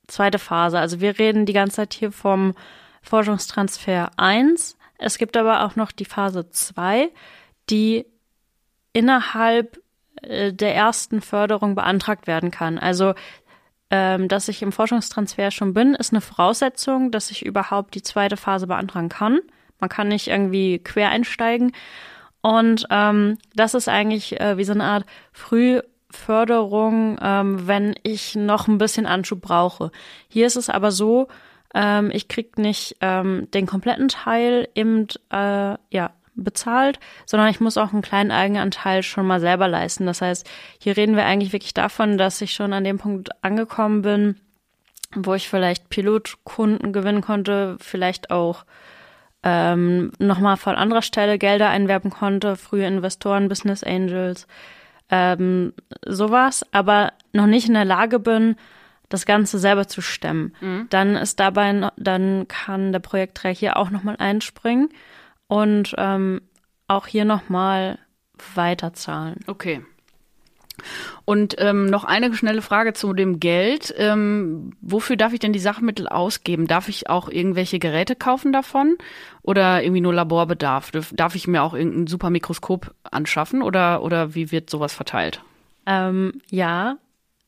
zweite 0.07 0.39
Phase. 0.39 0.79
Also 0.79 0.99
wir 0.99 1.17
reden 1.19 1.45
die 1.45 1.53
ganze 1.53 1.77
Zeit 1.77 1.93
hier 1.93 2.11
vom 2.11 2.53
Forschungstransfer 3.01 4.11
1. 4.17 4.77
Es 4.97 5.17
gibt 5.17 5.37
aber 5.37 5.65
auch 5.65 5.75
noch 5.75 5.91
die 5.91 6.05
Phase 6.05 6.49
2, 6.49 7.09
die 7.69 8.05
innerhalb 8.93 9.79
äh, 10.21 10.53
der 10.53 10.75
ersten 10.75 11.21
Förderung 11.21 11.75
beantragt 11.75 12.27
werden 12.27 12.51
kann. 12.51 12.77
Also 12.77 13.13
ähm, 13.89 14.27
dass 14.27 14.47
ich 14.47 14.63
im 14.63 14.71
Forschungstransfer 14.71 15.51
schon 15.51 15.75
bin, 15.75 15.93
ist 15.93 16.13
eine 16.13 16.21
Voraussetzung, 16.21 17.11
dass 17.11 17.29
ich 17.29 17.45
überhaupt 17.45 17.93
die 17.93 18.01
zweite 18.01 18.37
Phase 18.37 18.65
beantragen 18.65 19.09
kann. 19.09 19.39
Man 19.79 19.89
kann 19.89 20.07
nicht 20.07 20.29
irgendwie 20.29 20.79
quer 20.79 21.09
einsteigen. 21.09 21.73
Und 22.41 22.87
ähm, 22.89 23.37
das 23.55 23.73
ist 23.73 23.87
eigentlich 23.87 24.39
äh, 24.39 24.57
wie 24.57 24.63
so 24.63 24.73
eine 24.73 24.83
Art 24.83 25.05
Frühförderung, 26.13 27.17
ähm, 27.21 27.67
wenn 27.67 27.95
ich 28.03 28.35
noch 28.35 28.67
ein 28.67 28.77
bisschen 28.77 29.05
Anschub 29.05 29.41
brauche. 29.41 29.91
Hier 30.29 30.47
ist 30.47 30.55
es 30.55 30.69
aber 30.69 30.91
so, 30.91 31.27
ähm, 31.73 32.11
ich 32.13 32.27
krieg 32.27 32.57
nicht 32.57 32.97
ähm, 33.01 33.49
den 33.53 33.65
kompletten 33.65 34.07
Teil 34.07 34.69
eben 34.75 35.07
äh, 35.31 35.75
ja 35.89 36.11
bezahlt, 36.35 36.99
sondern 37.25 37.49
ich 37.49 37.59
muss 37.59 37.77
auch 37.77 37.93
einen 37.93 38.01
kleinen 38.01 38.31
Eigenanteil 38.31 39.03
schon 39.03 39.27
mal 39.27 39.39
selber 39.39 39.67
leisten. 39.67 40.05
Das 40.05 40.21
heißt, 40.21 40.49
hier 40.79 40.97
reden 40.97 41.15
wir 41.15 41.25
eigentlich 41.25 41.53
wirklich 41.53 41.73
davon, 41.73 42.17
dass 42.17 42.41
ich 42.41 42.53
schon 42.53 42.73
an 42.73 42.83
dem 42.83 42.97
Punkt 42.97 43.29
angekommen 43.43 44.01
bin, 44.01 44.37
wo 45.15 45.33
ich 45.35 45.47
vielleicht 45.47 45.89
Pilotkunden 45.89 46.91
gewinnen 46.91 47.21
konnte, 47.21 47.77
vielleicht 47.79 48.31
auch 48.31 48.65
ähm, 49.43 50.11
nochmal 50.17 50.57
von 50.57 50.75
anderer 50.75 51.01
Stelle 51.03 51.37
Gelder 51.37 51.69
einwerben 51.69 52.09
konnte, 52.09 52.55
frühe 52.55 52.87
Investoren, 52.87 53.49
Business 53.49 53.83
Angels, 53.83 54.47
ähm, 55.09 55.73
sowas, 56.05 56.65
aber 56.71 57.13
noch 57.33 57.47
nicht 57.47 57.67
in 57.67 57.73
der 57.73 57.85
Lage 57.85 58.19
bin, 58.19 58.55
das 59.09 59.25
Ganze 59.25 59.59
selber 59.59 59.87
zu 59.87 60.01
stemmen. 60.01 60.53
Dann 60.89 61.15
ist 61.15 61.39
dabei, 61.39 61.91
dann 61.97 62.47
kann 62.47 62.91
der 62.91 62.99
Projektträger 62.99 63.57
hier 63.57 63.77
auch 63.77 63.89
nochmal 63.91 64.15
einspringen 64.17 64.89
und 65.47 65.93
ähm, 65.97 66.41
auch 66.87 67.05
hier 67.05 67.25
nochmal 67.25 67.99
weiterzahlen. 68.55 69.39
Okay. 69.47 69.85
Und 71.25 71.55
ähm, 71.59 71.85
noch 71.85 72.03
eine 72.03 72.33
schnelle 72.33 72.61
Frage 72.61 72.93
zu 72.93 73.13
dem 73.13 73.39
Geld. 73.39 73.93
Ähm, 73.97 74.73
wofür 74.81 75.15
darf 75.15 75.33
ich 75.33 75.39
denn 75.39 75.53
die 75.53 75.59
Sachmittel 75.59 76.07
ausgeben? 76.07 76.67
Darf 76.67 76.89
ich 76.89 77.09
auch 77.09 77.29
irgendwelche 77.29 77.79
Geräte 77.79 78.15
kaufen 78.15 78.51
davon? 78.51 78.97
Oder 79.41 79.83
irgendwie 79.83 80.01
nur 80.01 80.13
Laborbedarf? 80.13 80.91
Darf 81.11 81.35
ich 81.35 81.47
mir 81.47 81.63
auch 81.63 81.73
irgendein 81.73 82.07
super 82.07 82.29
Mikroskop 82.29 82.93
anschaffen? 83.03 83.61
Oder, 83.61 84.03
oder 84.03 84.35
wie 84.35 84.51
wird 84.51 84.69
sowas 84.69 84.93
verteilt? 84.93 85.41
Ähm, 85.85 86.41
ja, 86.49 86.97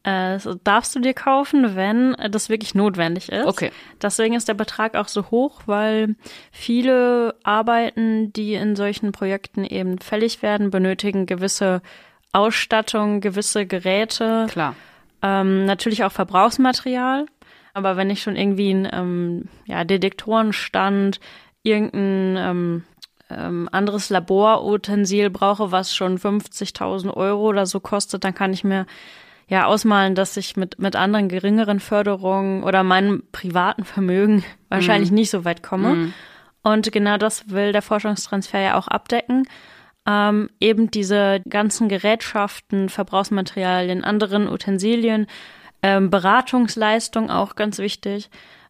äh, 0.06 0.38
darfst 0.64 0.96
du 0.96 1.00
dir 1.00 1.16
kaufen, 1.16 1.76
wenn 1.76 2.16
das 2.30 2.48
wirklich 2.50 2.76
notwendig 2.76 3.32
ist. 3.32 3.48
Okay. 3.48 3.72
Deswegen 4.02 4.36
ist 4.36 4.48
der 4.48 4.54
Betrag 4.54 4.96
auch 4.96 5.08
so 5.08 5.32
hoch, 5.32 5.64
weil 5.66 6.16
viele 6.52 7.34
Arbeiten, 7.44 8.32
die 8.32 8.54
in 8.54 8.76
solchen 8.76 9.12
Projekten 9.12 9.64
eben 9.64 9.98
fällig 9.98 10.44
werden, 10.44 10.70
benötigen 10.70 11.26
gewisse 11.26 11.82
Ausstattung, 12.36 13.22
gewisse 13.22 13.66
Geräte, 13.66 14.48
Klar. 14.50 14.76
ähm, 15.22 15.66
natürlich 15.66 16.04
auch 16.04 16.12
Verbrauchsmaterial. 16.12 17.26
Aber 17.74 17.98
wenn 17.98 18.10
ich 18.10 18.22
schon 18.22 18.36
irgendwie 18.36 18.70
einen 18.70 18.88
ähm, 18.92 19.50
ja, 19.66 19.84
Detektorenstand, 19.84 21.20
irgendeinen 21.64 22.38
ähm, 22.38 22.84
ähm, 23.30 23.70
anderes 23.72 24.10
Laborutensil 24.10 25.30
brauche, 25.30 25.72
was 25.72 25.96
schon 25.96 26.18
50.000 26.18 27.14
Euro 27.14 27.48
oder 27.50 27.66
so 27.66 27.80
kostet, 27.80 28.24
dann 28.24 28.36
kann 28.36 28.54
ich 28.54 28.64
mir 28.64 28.86
ja 29.48 29.66
ausmalen, 29.66 30.16
dass 30.16 30.38
ich 30.38 30.56
mit, 30.56 30.80
mit 30.80 30.96
anderen 30.96 31.30
geringeren 31.30 31.80
Förderungen 31.80 32.64
oder 32.64 32.84
meinem 32.84 33.24
privaten 33.32 33.84
Vermögen 33.84 34.44
wahrscheinlich 34.70 35.12
mhm. 35.12 35.16
nicht 35.16 35.30
so 35.30 35.46
weit 35.46 35.64
komme. 35.64 35.96
Mhm. 35.96 36.14
Und 36.64 36.92
genau 36.92 37.18
das 37.18 37.50
will 37.50 37.72
der 37.72 37.82
Forschungstransfer 37.82 38.60
ja 38.60 38.78
auch 38.78 38.88
abdecken. 38.88 39.48
Ähm, 40.08 40.50
eben 40.60 40.92
diese 40.92 41.42
ganzen 41.50 41.90
Gerätschaften, 41.90 42.90
Verbrauchsmaterialien, 42.90 44.04
anderen 44.04 44.48
Utensilien, 44.48 45.26
ähm, 45.82 46.10
Beratungsleistung 46.10 47.30
auch 47.30 47.56
ganz 47.56 47.80
wichtig, 47.80 48.30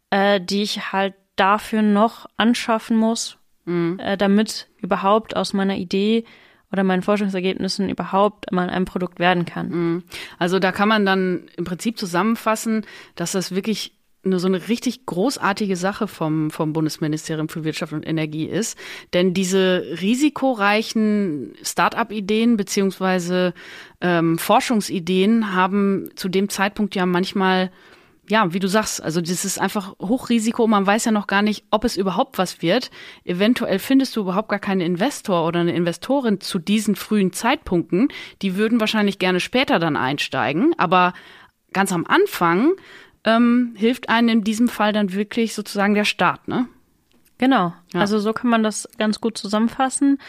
äh, 0.09 0.39
die 0.39 0.63
ich 0.63 0.91
halt 0.93 1.13
dafür 1.35 1.81
noch 1.81 2.27
anschaffen 2.37 2.97
muss, 2.97 3.37
mhm. 3.65 3.99
äh, 3.99 4.17
damit 4.17 4.67
überhaupt 4.81 5.35
aus 5.35 5.53
meiner 5.53 5.75
Idee 5.75 6.25
oder 6.71 6.83
meinen 6.83 7.03
Forschungsergebnissen 7.03 7.89
überhaupt 7.89 8.51
mal 8.51 8.69
ein 8.69 8.85
Produkt 8.85 9.19
werden 9.19 9.45
kann. 9.45 9.69
Mhm. 9.69 10.03
Also 10.39 10.59
da 10.59 10.71
kann 10.71 10.89
man 10.89 11.05
dann 11.05 11.49
im 11.55 11.63
Prinzip 11.63 11.97
zusammenfassen, 11.97 12.85
dass 13.15 13.31
das 13.31 13.55
wirklich 13.55 13.94
nur 14.25 14.39
so 14.39 14.47
eine 14.47 14.67
richtig 14.67 15.05
großartige 15.05 15.75
Sache 15.75 16.07
vom, 16.07 16.51
vom 16.51 16.73
Bundesministerium 16.73 17.49
für 17.49 17.63
Wirtschaft 17.63 17.93
und 17.93 18.07
Energie 18.07 18.45
ist. 18.45 18.77
Denn 19.13 19.33
diese 19.33 19.85
risikoreichen 20.01 21.53
Start-up-Ideen 21.63 22.57
beziehungsweise 22.57 23.53
ähm, 24.01 24.37
Forschungsideen 24.37 25.53
haben 25.53 26.09
zu 26.15 26.29
dem 26.29 26.49
Zeitpunkt 26.49 26.95
ja 26.95 27.05
manchmal 27.05 27.71
ja, 28.27 28.53
wie 28.53 28.59
du 28.59 28.67
sagst, 28.67 29.03
also 29.03 29.21
das 29.21 29.45
ist 29.45 29.59
einfach 29.59 29.93
Hochrisiko. 29.99 30.65
Man 30.67 30.85
weiß 30.85 31.05
ja 31.05 31.11
noch 31.11 31.27
gar 31.27 31.41
nicht, 31.41 31.63
ob 31.69 31.83
es 31.83 31.95
überhaupt 31.95 32.37
was 32.37 32.61
wird. 32.61 32.89
Eventuell 33.23 33.79
findest 33.79 34.15
du 34.15 34.21
überhaupt 34.21 34.49
gar 34.49 34.59
keinen 34.59 34.81
Investor 34.81 35.47
oder 35.47 35.59
eine 35.59 35.75
Investorin 35.75 36.41
zu 36.41 36.57
diesen 36.57 36.95
frühen 36.95 37.33
Zeitpunkten. 37.33 38.07
Die 38.41 38.55
würden 38.55 38.79
wahrscheinlich 38.79 39.19
gerne 39.19 39.39
später 39.39 39.79
dann 39.79 39.95
einsteigen. 39.95 40.73
Aber 40.77 41.13
ganz 41.71 41.91
am 41.91 42.05
Anfang 42.05 42.71
ähm, 43.25 43.73
hilft 43.75 44.09
einem 44.09 44.29
in 44.29 44.43
diesem 44.43 44.69
Fall 44.69 44.93
dann 44.93 45.11
wirklich 45.13 45.53
sozusagen 45.53 45.95
der 45.95 46.05
Start, 46.05 46.47
ne? 46.47 46.67
Genau. 47.37 47.73
Ja. 47.93 47.99
Also 47.99 48.19
so 48.19 48.31
kann 48.31 48.49
man 48.49 48.63
das 48.63 48.87
ganz 48.97 49.19
gut 49.19 49.37
zusammenfassen. 49.37 50.19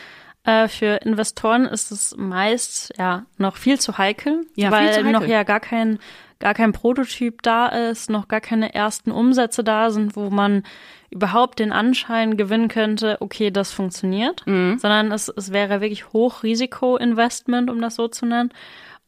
Äh, 0.44 0.66
für 0.68 0.96
Investoren 1.04 1.66
ist 1.66 1.92
es 1.92 2.16
meist 2.16 2.92
ja 2.98 3.26
noch 3.38 3.56
viel 3.56 3.78
zu 3.78 3.98
heikel, 3.98 4.46
ja, 4.56 4.70
weil 4.70 4.92
zu 4.92 4.98
heikel. 4.98 5.12
noch 5.12 5.24
ja 5.24 5.44
gar 5.44 5.60
kein 5.60 5.98
gar 6.38 6.54
kein 6.54 6.72
Prototyp 6.72 7.42
da 7.42 7.68
ist, 7.68 8.10
noch 8.10 8.28
gar 8.28 8.40
keine 8.40 8.74
ersten 8.74 9.10
Umsätze 9.10 9.64
da 9.64 9.90
sind, 9.90 10.16
wo 10.16 10.28
man 10.28 10.64
überhaupt 11.10 11.60
den 11.60 11.72
Anschein 11.72 12.36
gewinnen 12.36 12.68
könnte, 12.68 13.16
okay, 13.20 13.50
das 13.50 13.72
funktioniert, 13.72 14.46
mhm. 14.46 14.78
sondern 14.78 15.12
es, 15.12 15.28
es 15.28 15.52
wäre 15.52 15.80
wirklich 15.80 16.12
Hochrisiko-Investment, 16.12 17.70
um 17.70 17.80
das 17.80 17.94
so 17.94 18.08
zu 18.08 18.26
nennen. 18.26 18.52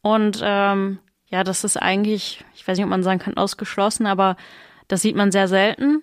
Und 0.01 0.41
ähm, 0.43 0.99
ja, 1.29 1.43
das 1.43 1.63
ist 1.63 1.77
eigentlich, 1.77 2.43
ich 2.55 2.67
weiß 2.67 2.77
nicht, 2.77 2.85
ob 2.85 2.89
man 2.89 3.03
sagen 3.03 3.19
kann, 3.19 3.37
ausgeschlossen, 3.37 4.05
aber 4.05 4.35
das 4.87 5.01
sieht 5.01 5.15
man 5.15 5.31
sehr 5.31 5.47
selten. 5.47 6.01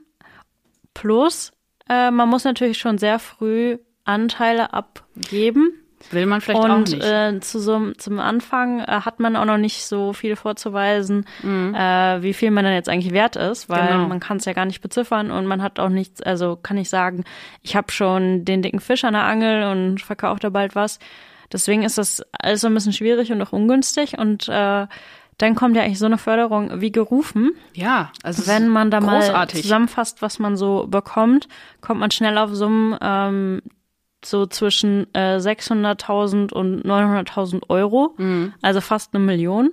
Plus, 0.95 1.53
äh, 1.89 2.11
man 2.11 2.29
muss 2.29 2.45
natürlich 2.45 2.79
schon 2.79 2.99
sehr 2.99 3.19
früh 3.19 3.79
Anteile 4.05 4.73
abgeben. 4.73 5.73
Will 6.11 6.27
man 6.27 6.41
vielleicht 6.41 6.63
und, 6.63 6.71
auch 6.71 6.79
nicht. 6.79 7.03
Äh, 7.03 7.41
zu 7.41 7.59
so, 7.59 7.93
zum 7.93 8.21
Anfang 8.21 8.81
äh, 8.81 9.01
hat 9.01 9.19
man 9.19 9.35
auch 9.35 9.45
noch 9.45 9.57
nicht 9.57 9.87
so 9.87 10.13
viel 10.13 10.37
vorzuweisen, 10.37 11.27
mhm. 11.43 11.75
äh, 11.75 12.23
wie 12.23 12.35
viel 12.35 12.51
man 12.51 12.65
dann 12.65 12.75
jetzt 12.75 12.89
eigentlich 12.89 13.13
wert 13.13 13.35
ist, 13.35 13.69
weil 13.69 13.89
genau. 13.89 14.07
man 14.07 14.21
kann 14.21 14.37
es 14.37 14.45
ja 14.45 14.53
gar 14.53 14.67
nicht 14.67 14.83
beziffern 14.83 15.31
und 15.31 15.47
man 15.47 15.63
hat 15.63 15.81
auch 15.81 15.89
nichts, 15.89 16.23
also 16.23 16.57
kann 16.57 16.77
ich 16.77 16.91
sagen, 16.91 17.25
ich 17.63 17.75
habe 17.75 17.91
schon 17.91 18.45
den 18.45 18.63
dicken 18.63 18.79
Fisch 18.79 19.05
an 19.05 19.15
der 19.15 19.25
Angel 19.25 19.65
und 19.65 20.01
verkaufe 20.01 20.39
da 20.39 20.51
bald 20.51 20.77
was. 20.77 21.01
Deswegen 21.53 21.83
ist 21.83 21.99
das 21.99 22.23
alles 22.33 22.61
so 22.61 22.67
ein 22.67 22.75
bisschen 22.75 22.93
schwierig 22.93 23.33
und 23.33 23.41
auch 23.43 23.53
ungünstig 23.53 24.19
und 24.19 24.49
äh, 24.49 24.87
dann 25.39 25.55
kommt 25.55 25.77
ja 25.77 25.83
eigentlich 25.83 25.99
so 25.99 26.07
eine 26.07 26.19
Förderung 26.19 26.81
wie 26.81 26.91
gerufen. 26.91 27.53
Ja, 27.75 28.11
also 28.23 28.47
wenn 28.47 28.69
man 28.69 28.91
da 28.91 29.01
großartig. 29.01 29.59
mal 29.59 29.63
zusammenfasst, 29.63 30.23
was 30.23 30.39
man 30.39 30.57
so 30.57 30.87
bekommt, 30.87 31.49
kommt 31.81 32.01
man 32.01 32.11
schnell 32.11 32.39
auf 32.39 32.55
Summen, 32.55 32.97
ähm, 33.03 33.63
so 34.25 34.47
zwischen 34.47 35.07
äh, 35.15 35.37
600.000 35.37 36.53
und 36.53 36.85
900.000 36.85 37.69
Euro, 37.69 38.15
mhm. 38.17 38.55
also 38.63 38.81
fast 38.81 39.15
eine 39.15 39.23
Million, 39.25 39.73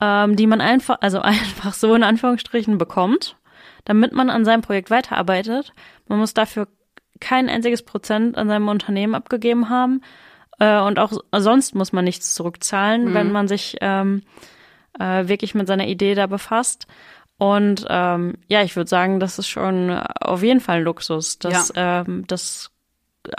ähm, 0.00 0.34
die 0.34 0.48
man 0.48 0.60
einfach, 0.60 0.98
also 1.00 1.20
einfach 1.22 1.74
so 1.74 1.94
in 1.94 2.02
Anführungsstrichen 2.02 2.76
bekommt, 2.76 3.36
damit 3.84 4.12
man 4.12 4.30
an 4.30 4.44
seinem 4.44 4.62
Projekt 4.62 4.90
weiterarbeitet. 4.90 5.72
Man 6.08 6.18
muss 6.18 6.34
dafür 6.34 6.66
kein 7.20 7.48
einziges 7.48 7.82
Prozent 7.82 8.36
an 8.36 8.48
seinem 8.48 8.68
Unternehmen 8.68 9.14
abgegeben 9.14 9.68
haben 9.70 10.02
äh, 10.58 10.80
und 10.80 10.98
auch 10.98 11.12
sonst 11.36 11.74
muss 11.74 11.92
man 11.92 12.04
nichts 12.04 12.34
zurückzahlen, 12.34 13.06
mhm. 13.06 13.14
wenn 13.14 13.32
man 13.32 13.48
sich 13.48 13.76
ähm, 13.80 14.22
äh, 14.98 15.28
wirklich 15.28 15.54
mit 15.54 15.66
seiner 15.66 15.86
Idee 15.86 16.14
da 16.14 16.26
befasst. 16.26 16.86
Und 17.38 17.86
ähm, 17.88 18.34
ja, 18.48 18.62
ich 18.62 18.74
würde 18.74 18.90
sagen, 18.90 19.20
das 19.20 19.38
ist 19.38 19.48
schon 19.48 19.90
auf 19.90 20.42
jeden 20.42 20.60
Fall 20.60 20.78
ein 20.78 20.84
Luxus. 20.84 21.38
Das, 21.38 21.72
ja. 21.74 22.00
ähm, 22.00 22.24
das 22.26 22.72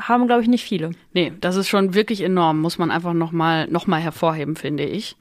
haben, 0.02 0.28
glaube 0.28 0.42
ich, 0.42 0.48
nicht 0.48 0.64
viele. 0.64 0.92
Nee, 1.14 1.34
das 1.42 1.56
ist 1.56 1.68
schon 1.68 1.94
wirklich 1.94 2.22
enorm, 2.22 2.62
muss 2.62 2.78
man 2.78 2.92
einfach 2.92 3.14
nochmal 3.14 3.68
noch 3.68 3.88
mal 3.88 4.00
hervorheben, 4.00 4.56
finde 4.56 4.84
ich. 4.84 5.18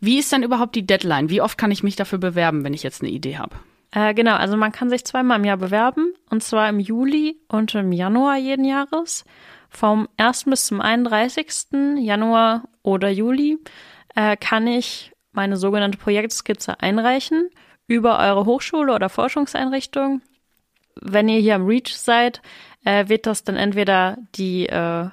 Wie 0.00 0.18
ist 0.18 0.32
denn 0.32 0.42
überhaupt 0.42 0.74
die 0.74 0.86
Deadline? 0.86 1.28
Wie 1.28 1.42
oft 1.42 1.58
kann 1.58 1.70
ich 1.70 1.82
mich 1.82 1.96
dafür 1.96 2.18
bewerben, 2.18 2.64
wenn 2.64 2.74
ich 2.74 2.82
jetzt 2.82 3.02
eine 3.02 3.10
Idee 3.10 3.36
habe? 3.36 3.56
Äh, 3.90 4.14
genau, 4.14 4.36
also 4.36 4.56
man 4.56 4.72
kann 4.72 4.88
sich 4.88 5.04
zweimal 5.04 5.38
im 5.38 5.44
Jahr 5.44 5.58
bewerben, 5.58 6.14
und 6.30 6.42
zwar 6.42 6.68
im 6.68 6.80
Juli 6.80 7.36
und 7.48 7.74
im 7.74 7.92
Januar 7.92 8.38
jeden 8.38 8.64
Jahres. 8.64 9.24
Vom 9.72 10.06
1. 10.18 10.44
bis 10.44 10.66
zum 10.66 10.80
31. 10.80 11.98
Januar 11.98 12.68
oder 12.82 13.08
Juli 13.08 13.58
äh, 14.14 14.36
kann 14.36 14.66
ich 14.66 15.12
meine 15.32 15.56
sogenannte 15.56 15.96
Projektskizze 15.96 16.78
einreichen 16.80 17.48
über 17.86 18.18
eure 18.18 18.44
Hochschule 18.44 18.94
oder 18.94 19.08
Forschungseinrichtung. 19.08 20.20
Wenn 21.00 21.28
ihr 21.30 21.40
hier 21.40 21.54
am 21.54 21.66
REACH 21.66 21.96
seid, 21.96 22.42
äh, 22.84 23.08
wird 23.08 23.26
das 23.26 23.44
dann 23.44 23.56
entweder 23.56 24.18
die, 24.34 24.68
äh, 24.68 25.08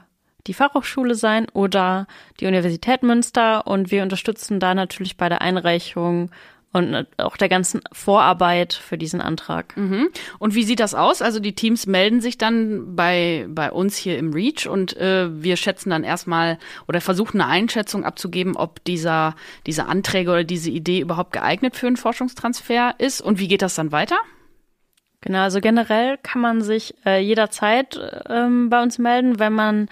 die 0.46 0.54
Fachhochschule 0.54 1.16
sein 1.16 1.48
oder 1.54 2.06
die 2.42 2.46
Universität 2.46 3.02
Münster 3.02 3.66
und 3.66 3.92
wir 3.92 4.04
unterstützen 4.04 4.60
da 4.60 4.76
natürlich 4.76 5.16
bei 5.16 5.30
der 5.30 5.42
Einreichung 5.42 6.32
und 6.72 7.08
auch 7.18 7.36
der 7.36 7.50
ganzen 7.50 7.82
Vorarbeit 7.92 8.74
für 8.74 8.98
diesen 8.98 9.22
Antrag. 9.22 9.76
Mhm. 9.76 10.10
Und 10.38 10.54
wie 10.54 10.64
sieht 10.64 10.80
das 10.80 10.94
aus? 10.94 11.22
Also 11.22 11.40
die 11.40 11.54
Teams 11.54 11.88
melden 11.88 12.22
sich 12.22 12.38
dann 12.38 12.96
bei, 12.96 13.48
bei 13.50 13.72
uns 13.72 13.98
hier 13.98 14.20
im 14.20 14.34
REACH 14.34 14.68
und 14.68 14.96
äh, 14.98 15.30
wir 15.42 15.58
schätzen 15.58 15.90
dann 15.90 16.04
erstmal 16.04 16.60
oder 16.88 17.02
versuchen 17.02 17.42
eine 17.42 17.50
Einschätzung 17.50 18.06
abzugeben, 18.06 18.56
ob 18.56 18.84
dieser, 18.84 19.36
diese 19.66 19.88
Anträge 19.88 20.30
oder 20.30 20.44
diese 20.44 20.70
Idee 20.70 21.00
überhaupt 21.00 21.34
geeignet 21.34 21.76
für 21.76 21.88
einen 21.88 21.98
Forschungstransfer 21.98 22.96
ist. 23.00 23.22
Und 23.22 23.40
wie 23.40 23.48
geht 23.48 23.64
das 23.64 23.76
dann 23.76 23.92
weiter? 23.92 24.18
Genau, 25.22 25.40
also 25.40 25.60
generell 25.60 26.18
kann 26.22 26.42
man 26.42 26.62
sich 26.62 26.94
äh, 27.06 27.20
jederzeit 27.20 28.00
ähm, 28.30 28.70
bei 28.70 28.82
uns 28.82 29.00
melden, 29.00 29.40
wenn 29.40 29.54
man 29.54 29.90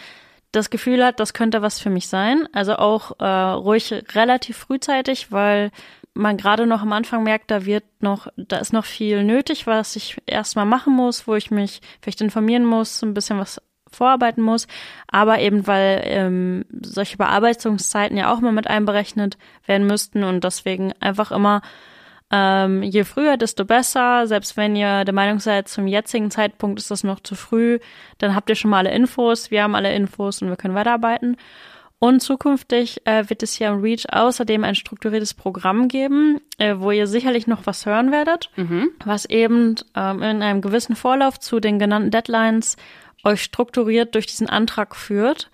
das 0.51 0.69
Gefühl 0.69 1.03
hat, 1.03 1.19
das 1.19 1.33
könnte 1.33 1.61
was 1.61 1.79
für 1.79 1.89
mich 1.89 2.07
sein. 2.07 2.47
Also 2.53 2.75
auch 2.77 3.19
äh, 3.19 3.25
ruhig 3.25 3.93
relativ 4.15 4.57
frühzeitig, 4.57 5.31
weil 5.31 5.71
man 6.17 6.37
gerade 6.37 6.67
noch 6.67 6.81
am 6.81 6.93
Anfang 6.93 7.23
merkt, 7.23 7.51
da 7.51 7.65
wird 7.65 7.83
noch, 7.99 8.27
da 8.35 8.57
ist 8.57 8.73
noch 8.73 8.85
viel 8.85 9.23
nötig, 9.23 9.67
was 9.67 9.95
ich 9.95 10.17
erstmal 10.25 10.65
machen 10.65 10.93
muss, 10.93 11.27
wo 11.27 11.35
ich 11.35 11.51
mich 11.51 11.81
vielleicht 12.01 12.21
informieren 12.21 12.65
muss, 12.65 13.01
ein 13.01 13.13
bisschen 13.13 13.39
was 13.39 13.61
vorarbeiten 13.91 14.41
muss, 14.41 14.67
aber 15.07 15.39
eben 15.39 15.65
weil 15.65 16.01
ähm, 16.03 16.65
solche 16.81 17.17
Bearbeitungszeiten 17.17 18.17
ja 18.17 18.33
auch 18.33 18.41
mal 18.41 18.51
mit 18.51 18.67
einberechnet 18.67 19.37
werden 19.65 19.87
müssten 19.87 20.23
und 20.23 20.43
deswegen 20.43 20.93
einfach 20.99 21.31
immer 21.31 21.61
ähm, 22.29 22.83
je 22.83 23.03
früher, 23.05 23.37
desto 23.37 23.63
besser. 23.63 24.27
Selbst 24.27 24.57
wenn 24.57 24.75
ihr 24.75 25.05
der 25.05 25.13
Meinung 25.13 25.39
seid, 25.39 25.69
zum 25.69 25.87
jetzigen 25.87 26.29
Zeitpunkt 26.31 26.79
ist 26.79 26.91
das 26.91 27.03
noch 27.03 27.21
zu 27.21 27.35
früh, 27.35 27.79
dann 28.17 28.35
habt 28.35 28.49
ihr 28.49 28.55
schon 28.55 28.71
mal 28.71 28.79
alle 28.79 28.93
Infos. 28.93 29.49
Wir 29.51 29.63
haben 29.63 29.75
alle 29.75 29.93
Infos 29.93 30.41
und 30.41 30.49
wir 30.49 30.57
können 30.57 30.75
weiterarbeiten. 30.75 31.37
Und 31.99 32.21
zukünftig 32.21 33.05
äh, 33.05 33.27
wird 33.27 33.41
es 33.41 33.53
hier 33.53 33.69
am 33.69 33.81
REACH 33.81 34.05
außerdem 34.11 34.63
ein 34.63 34.75
strukturiertes 34.75 35.33
Programm 35.33 35.87
geben, 35.87 36.39
äh, 36.59 36.75
wo 36.77 36.91
ihr 36.91 37.07
sicherlich 37.07 37.47
noch 37.47 37.65
was 37.65 37.85
hören 37.87 38.11
werdet, 38.11 38.51
mhm. 38.55 38.89
was 39.03 39.25
eben 39.25 39.75
ähm, 39.95 40.21
in 40.21 40.43
einem 40.43 40.61
gewissen 40.61 40.95
Vorlauf 40.95 41.39
zu 41.39 41.59
den 41.59 41.79
genannten 41.79 42.11
Deadlines 42.11 42.77
euch 43.23 43.41
strukturiert 43.41 44.13
durch 44.13 44.27
diesen 44.27 44.47
Antrag 44.47 44.95
führt 44.95 45.49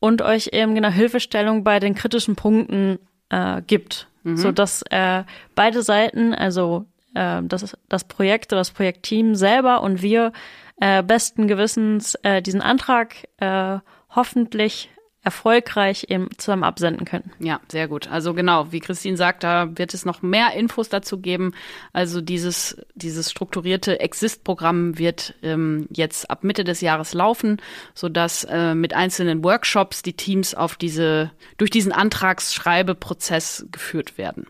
und 0.00 0.22
euch 0.22 0.50
eben 0.52 0.74
genau 0.74 0.88
Hilfestellung 0.88 1.64
bei 1.64 1.80
den 1.80 1.94
kritischen 1.94 2.34
Punkten 2.34 2.98
äh, 3.28 3.60
gibt 3.66 4.08
mhm. 4.28 4.36
so 4.36 4.52
dass 4.52 4.82
äh, 4.90 5.24
beide 5.54 5.82
Seiten, 5.82 6.34
also 6.34 6.86
äh, 7.14 7.42
das, 7.42 7.76
das 7.88 8.04
Projekt 8.04 8.52
oder 8.52 8.60
das 8.60 8.70
Projektteam 8.70 9.34
selber 9.34 9.82
und 9.82 10.02
wir 10.02 10.32
äh, 10.80 11.02
besten 11.02 11.48
Gewissens 11.48 12.14
äh, 12.22 12.42
diesen 12.42 12.62
Antrag 12.62 13.28
äh, 13.38 13.78
hoffentlich 14.10 14.90
erfolgreich 15.28 16.06
eben 16.08 16.30
zusammen 16.38 16.64
absenden 16.64 17.04
können. 17.04 17.30
Ja, 17.38 17.60
sehr 17.70 17.86
gut. 17.86 18.08
Also 18.10 18.32
genau, 18.32 18.72
wie 18.72 18.80
Christine 18.80 19.18
sagt, 19.18 19.44
da 19.44 19.76
wird 19.76 19.92
es 19.92 20.06
noch 20.06 20.22
mehr 20.22 20.54
Infos 20.54 20.88
dazu 20.88 21.18
geben. 21.20 21.52
Also 21.92 22.22
dieses, 22.22 22.78
dieses 22.94 23.30
strukturierte 23.30 24.00
Exist-Programm 24.00 24.96
wird 24.96 25.34
ähm, 25.42 25.86
jetzt 25.92 26.30
ab 26.30 26.44
Mitte 26.44 26.64
des 26.64 26.80
Jahres 26.80 27.12
laufen, 27.12 27.60
sodass 27.92 28.44
äh, 28.44 28.74
mit 28.74 28.94
einzelnen 28.94 29.44
Workshops 29.44 30.00
die 30.00 30.14
Teams 30.14 30.54
auf 30.54 30.76
diese, 30.76 31.30
durch 31.58 31.70
diesen 31.70 31.92
Antragsschreibeprozess 31.92 33.66
geführt 33.70 34.16
werden. 34.16 34.46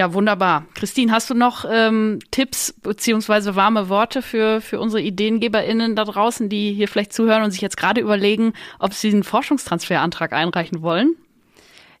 Ja, 0.00 0.14
wunderbar. 0.14 0.64
Christine, 0.72 1.12
hast 1.12 1.28
du 1.28 1.34
noch 1.34 1.66
ähm, 1.70 2.20
Tipps 2.30 2.72
beziehungsweise 2.72 3.54
warme 3.54 3.90
Worte 3.90 4.22
für, 4.22 4.62
für 4.62 4.80
unsere 4.80 5.02
IdeengeberInnen 5.02 5.94
da 5.94 6.04
draußen, 6.04 6.48
die 6.48 6.72
hier 6.72 6.88
vielleicht 6.88 7.12
zuhören 7.12 7.42
und 7.42 7.50
sich 7.50 7.60
jetzt 7.60 7.76
gerade 7.76 8.00
überlegen, 8.00 8.54
ob 8.78 8.94
sie 8.94 9.08
diesen 9.08 9.24
Forschungstransferantrag 9.24 10.32
einreichen 10.32 10.80
wollen? 10.80 11.16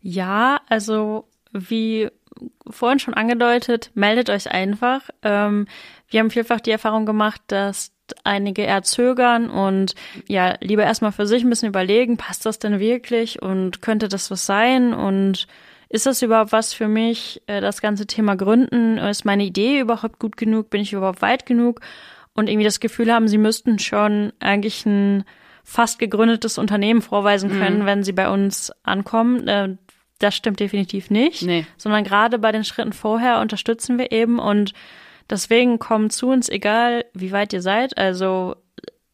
Ja, 0.00 0.62
also 0.66 1.28
wie 1.52 2.08
vorhin 2.70 3.00
schon 3.00 3.12
angedeutet, 3.12 3.90
meldet 3.92 4.30
euch 4.30 4.50
einfach. 4.50 5.02
Ähm, 5.22 5.66
wir 6.08 6.20
haben 6.20 6.30
vielfach 6.30 6.60
die 6.60 6.70
Erfahrung 6.70 7.04
gemacht, 7.04 7.42
dass 7.48 7.92
einige 8.24 8.62
eher 8.62 8.82
zögern 8.82 9.50
und 9.50 9.94
ja, 10.26 10.56
lieber 10.60 10.84
erstmal 10.84 11.12
für 11.12 11.26
sich 11.26 11.44
ein 11.44 11.50
bisschen 11.50 11.68
überlegen, 11.68 12.16
passt 12.16 12.46
das 12.46 12.58
denn 12.58 12.80
wirklich 12.80 13.42
und 13.42 13.82
könnte 13.82 14.08
das 14.08 14.30
was 14.30 14.46
sein 14.46 14.94
und 14.94 15.46
ist 15.90 16.06
das 16.06 16.22
überhaupt 16.22 16.52
was 16.52 16.72
für 16.72 16.88
mich, 16.88 17.42
äh, 17.46 17.60
das 17.60 17.82
ganze 17.82 18.06
Thema 18.06 18.36
Gründen? 18.36 18.96
Ist 18.96 19.24
meine 19.24 19.44
Idee 19.44 19.80
überhaupt 19.80 20.20
gut 20.20 20.36
genug? 20.36 20.70
Bin 20.70 20.80
ich 20.80 20.92
überhaupt 20.92 21.20
weit 21.20 21.46
genug? 21.46 21.80
Und 22.32 22.48
irgendwie 22.48 22.64
das 22.64 22.78
Gefühl 22.78 23.12
haben, 23.12 23.26
sie 23.26 23.38
müssten 23.38 23.80
schon 23.80 24.32
eigentlich 24.38 24.86
ein 24.86 25.24
fast 25.64 25.98
gegründetes 25.98 26.58
Unternehmen 26.58 27.02
vorweisen 27.02 27.50
können, 27.50 27.80
mhm. 27.80 27.86
wenn 27.86 28.04
sie 28.04 28.12
bei 28.12 28.30
uns 28.30 28.72
ankommen. 28.84 29.48
Äh, 29.48 29.76
das 30.20 30.36
stimmt 30.36 30.60
definitiv 30.60 31.10
nicht. 31.10 31.42
Nee. 31.42 31.66
Sondern 31.76 32.04
gerade 32.04 32.38
bei 32.38 32.52
den 32.52 32.64
Schritten 32.64 32.92
vorher 32.92 33.40
unterstützen 33.40 33.98
wir 33.98 34.12
eben 34.12 34.38
und 34.38 34.72
deswegen 35.28 35.80
kommen 35.80 36.10
zu 36.10 36.28
uns, 36.28 36.48
egal 36.48 37.04
wie 37.14 37.32
weit 37.32 37.52
ihr 37.52 37.62
seid. 37.62 37.98
Also 37.98 38.54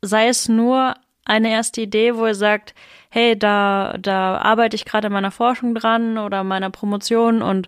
sei 0.03 0.29
es 0.29 0.49
nur 0.49 0.95
eine 1.25 1.51
erste 1.51 1.81
Idee, 1.81 2.17
wo 2.17 2.27
ihr 2.27 2.35
sagt, 2.35 2.75
hey, 3.17 3.35
da, 3.35 3.97
da 3.99 4.37
arbeite 4.37 4.77
ich 4.77 4.85
gerade 4.85 5.07
in 5.07 5.13
meiner 5.15 5.31
Forschung 5.31 5.75
dran 5.75 6.19
oder 6.19 6.45
meiner 6.45 6.69
Promotion 6.69 7.41
und 7.41 7.67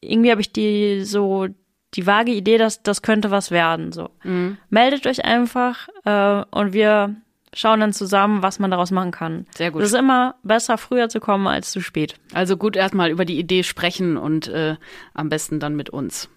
irgendwie 0.00 0.30
habe 0.30 0.40
ich 0.40 0.52
die 0.52 1.04
so 1.04 1.48
die 1.92 2.06
vage 2.06 2.32
Idee, 2.32 2.56
dass 2.56 2.82
das 2.82 3.02
könnte 3.02 3.30
was 3.30 3.50
werden. 3.50 3.92
So 3.92 4.08
mhm. 4.24 4.56
meldet 4.70 5.06
euch 5.06 5.22
einfach 5.22 5.88
äh, 6.06 6.44
und 6.50 6.72
wir 6.72 7.14
schauen 7.52 7.80
dann 7.80 7.92
zusammen, 7.92 8.42
was 8.42 8.58
man 8.58 8.70
daraus 8.70 8.90
machen 8.90 9.10
kann. 9.10 9.44
Sehr 9.54 9.70
gut. 9.70 9.82
Es 9.82 9.92
ist 9.92 9.98
immer 9.98 10.36
besser, 10.42 10.78
früher 10.78 11.10
zu 11.10 11.20
kommen 11.20 11.46
als 11.46 11.72
zu 11.72 11.82
spät. 11.82 12.14
Also 12.32 12.56
gut 12.56 12.74
erstmal 12.74 13.10
über 13.10 13.26
die 13.26 13.38
Idee 13.38 13.64
sprechen 13.64 14.16
und 14.16 14.48
äh, 14.48 14.76
am 15.12 15.28
besten 15.28 15.60
dann 15.60 15.76
mit 15.76 15.90
uns. 15.90 16.30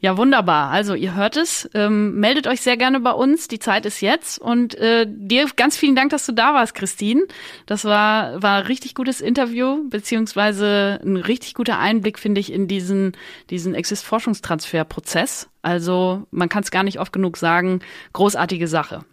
Ja, 0.00 0.16
wunderbar. 0.16 0.70
Also 0.70 0.94
ihr 0.94 1.14
hört 1.14 1.36
es. 1.36 1.68
Ähm, 1.74 2.20
meldet 2.20 2.46
euch 2.46 2.60
sehr 2.60 2.76
gerne 2.76 3.00
bei 3.00 3.12
uns. 3.12 3.48
Die 3.48 3.58
Zeit 3.58 3.86
ist 3.86 4.00
jetzt. 4.00 4.38
Und 4.38 4.74
äh, 4.74 5.06
dir 5.08 5.46
ganz 5.56 5.76
vielen 5.76 5.96
Dank, 5.96 6.10
dass 6.10 6.26
du 6.26 6.32
da 6.32 6.54
warst, 6.54 6.74
Christine. 6.74 7.22
Das 7.66 7.84
war 7.84 8.42
war 8.42 8.58
ein 8.58 8.66
richtig 8.66 8.94
gutes 8.94 9.20
Interview 9.20 9.88
beziehungsweise 9.88 11.00
ein 11.04 11.16
richtig 11.16 11.54
guter 11.54 11.78
Einblick, 11.78 12.18
finde 12.18 12.40
ich, 12.40 12.52
in 12.52 12.68
diesen 12.68 13.12
diesen 13.50 13.74
Exist-Forschungstransfer-Prozess. 13.74 15.48
Also 15.62 16.26
man 16.30 16.48
kann 16.48 16.62
es 16.62 16.70
gar 16.70 16.82
nicht 16.82 17.00
oft 17.00 17.12
genug 17.12 17.36
sagen. 17.36 17.80
Großartige 18.12 18.68
Sache. 18.68 19.04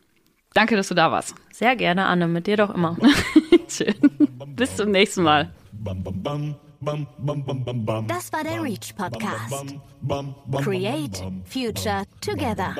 Danke, 0.54 0.76
dass 0.76 0.90
du 0.90 0.96
da 0.96 1.12
warst. 1.12 1.36
Sehr 1.52 1.76
gerne, 1.76 2.06
Anne. 2.06 2.28
Mit 2.28 2.48
dir 2.48 2.58
doch 2.58 2.74
immer. 2.74 2.98
Schön. 3.70 3.96
Bis 4.56 4.76
zum 4.76 4.92
nächsten 4.92 5.24
Mal. 5.24 5.54
Das 6.82 8.34
war 8.34 8.44
der 8.44 8.63
Reach 8.63 8.96
Podcast. 8.96 9.76
Create 10.63 11.24
Future 11.46 12.04
Together. 12.20 12.76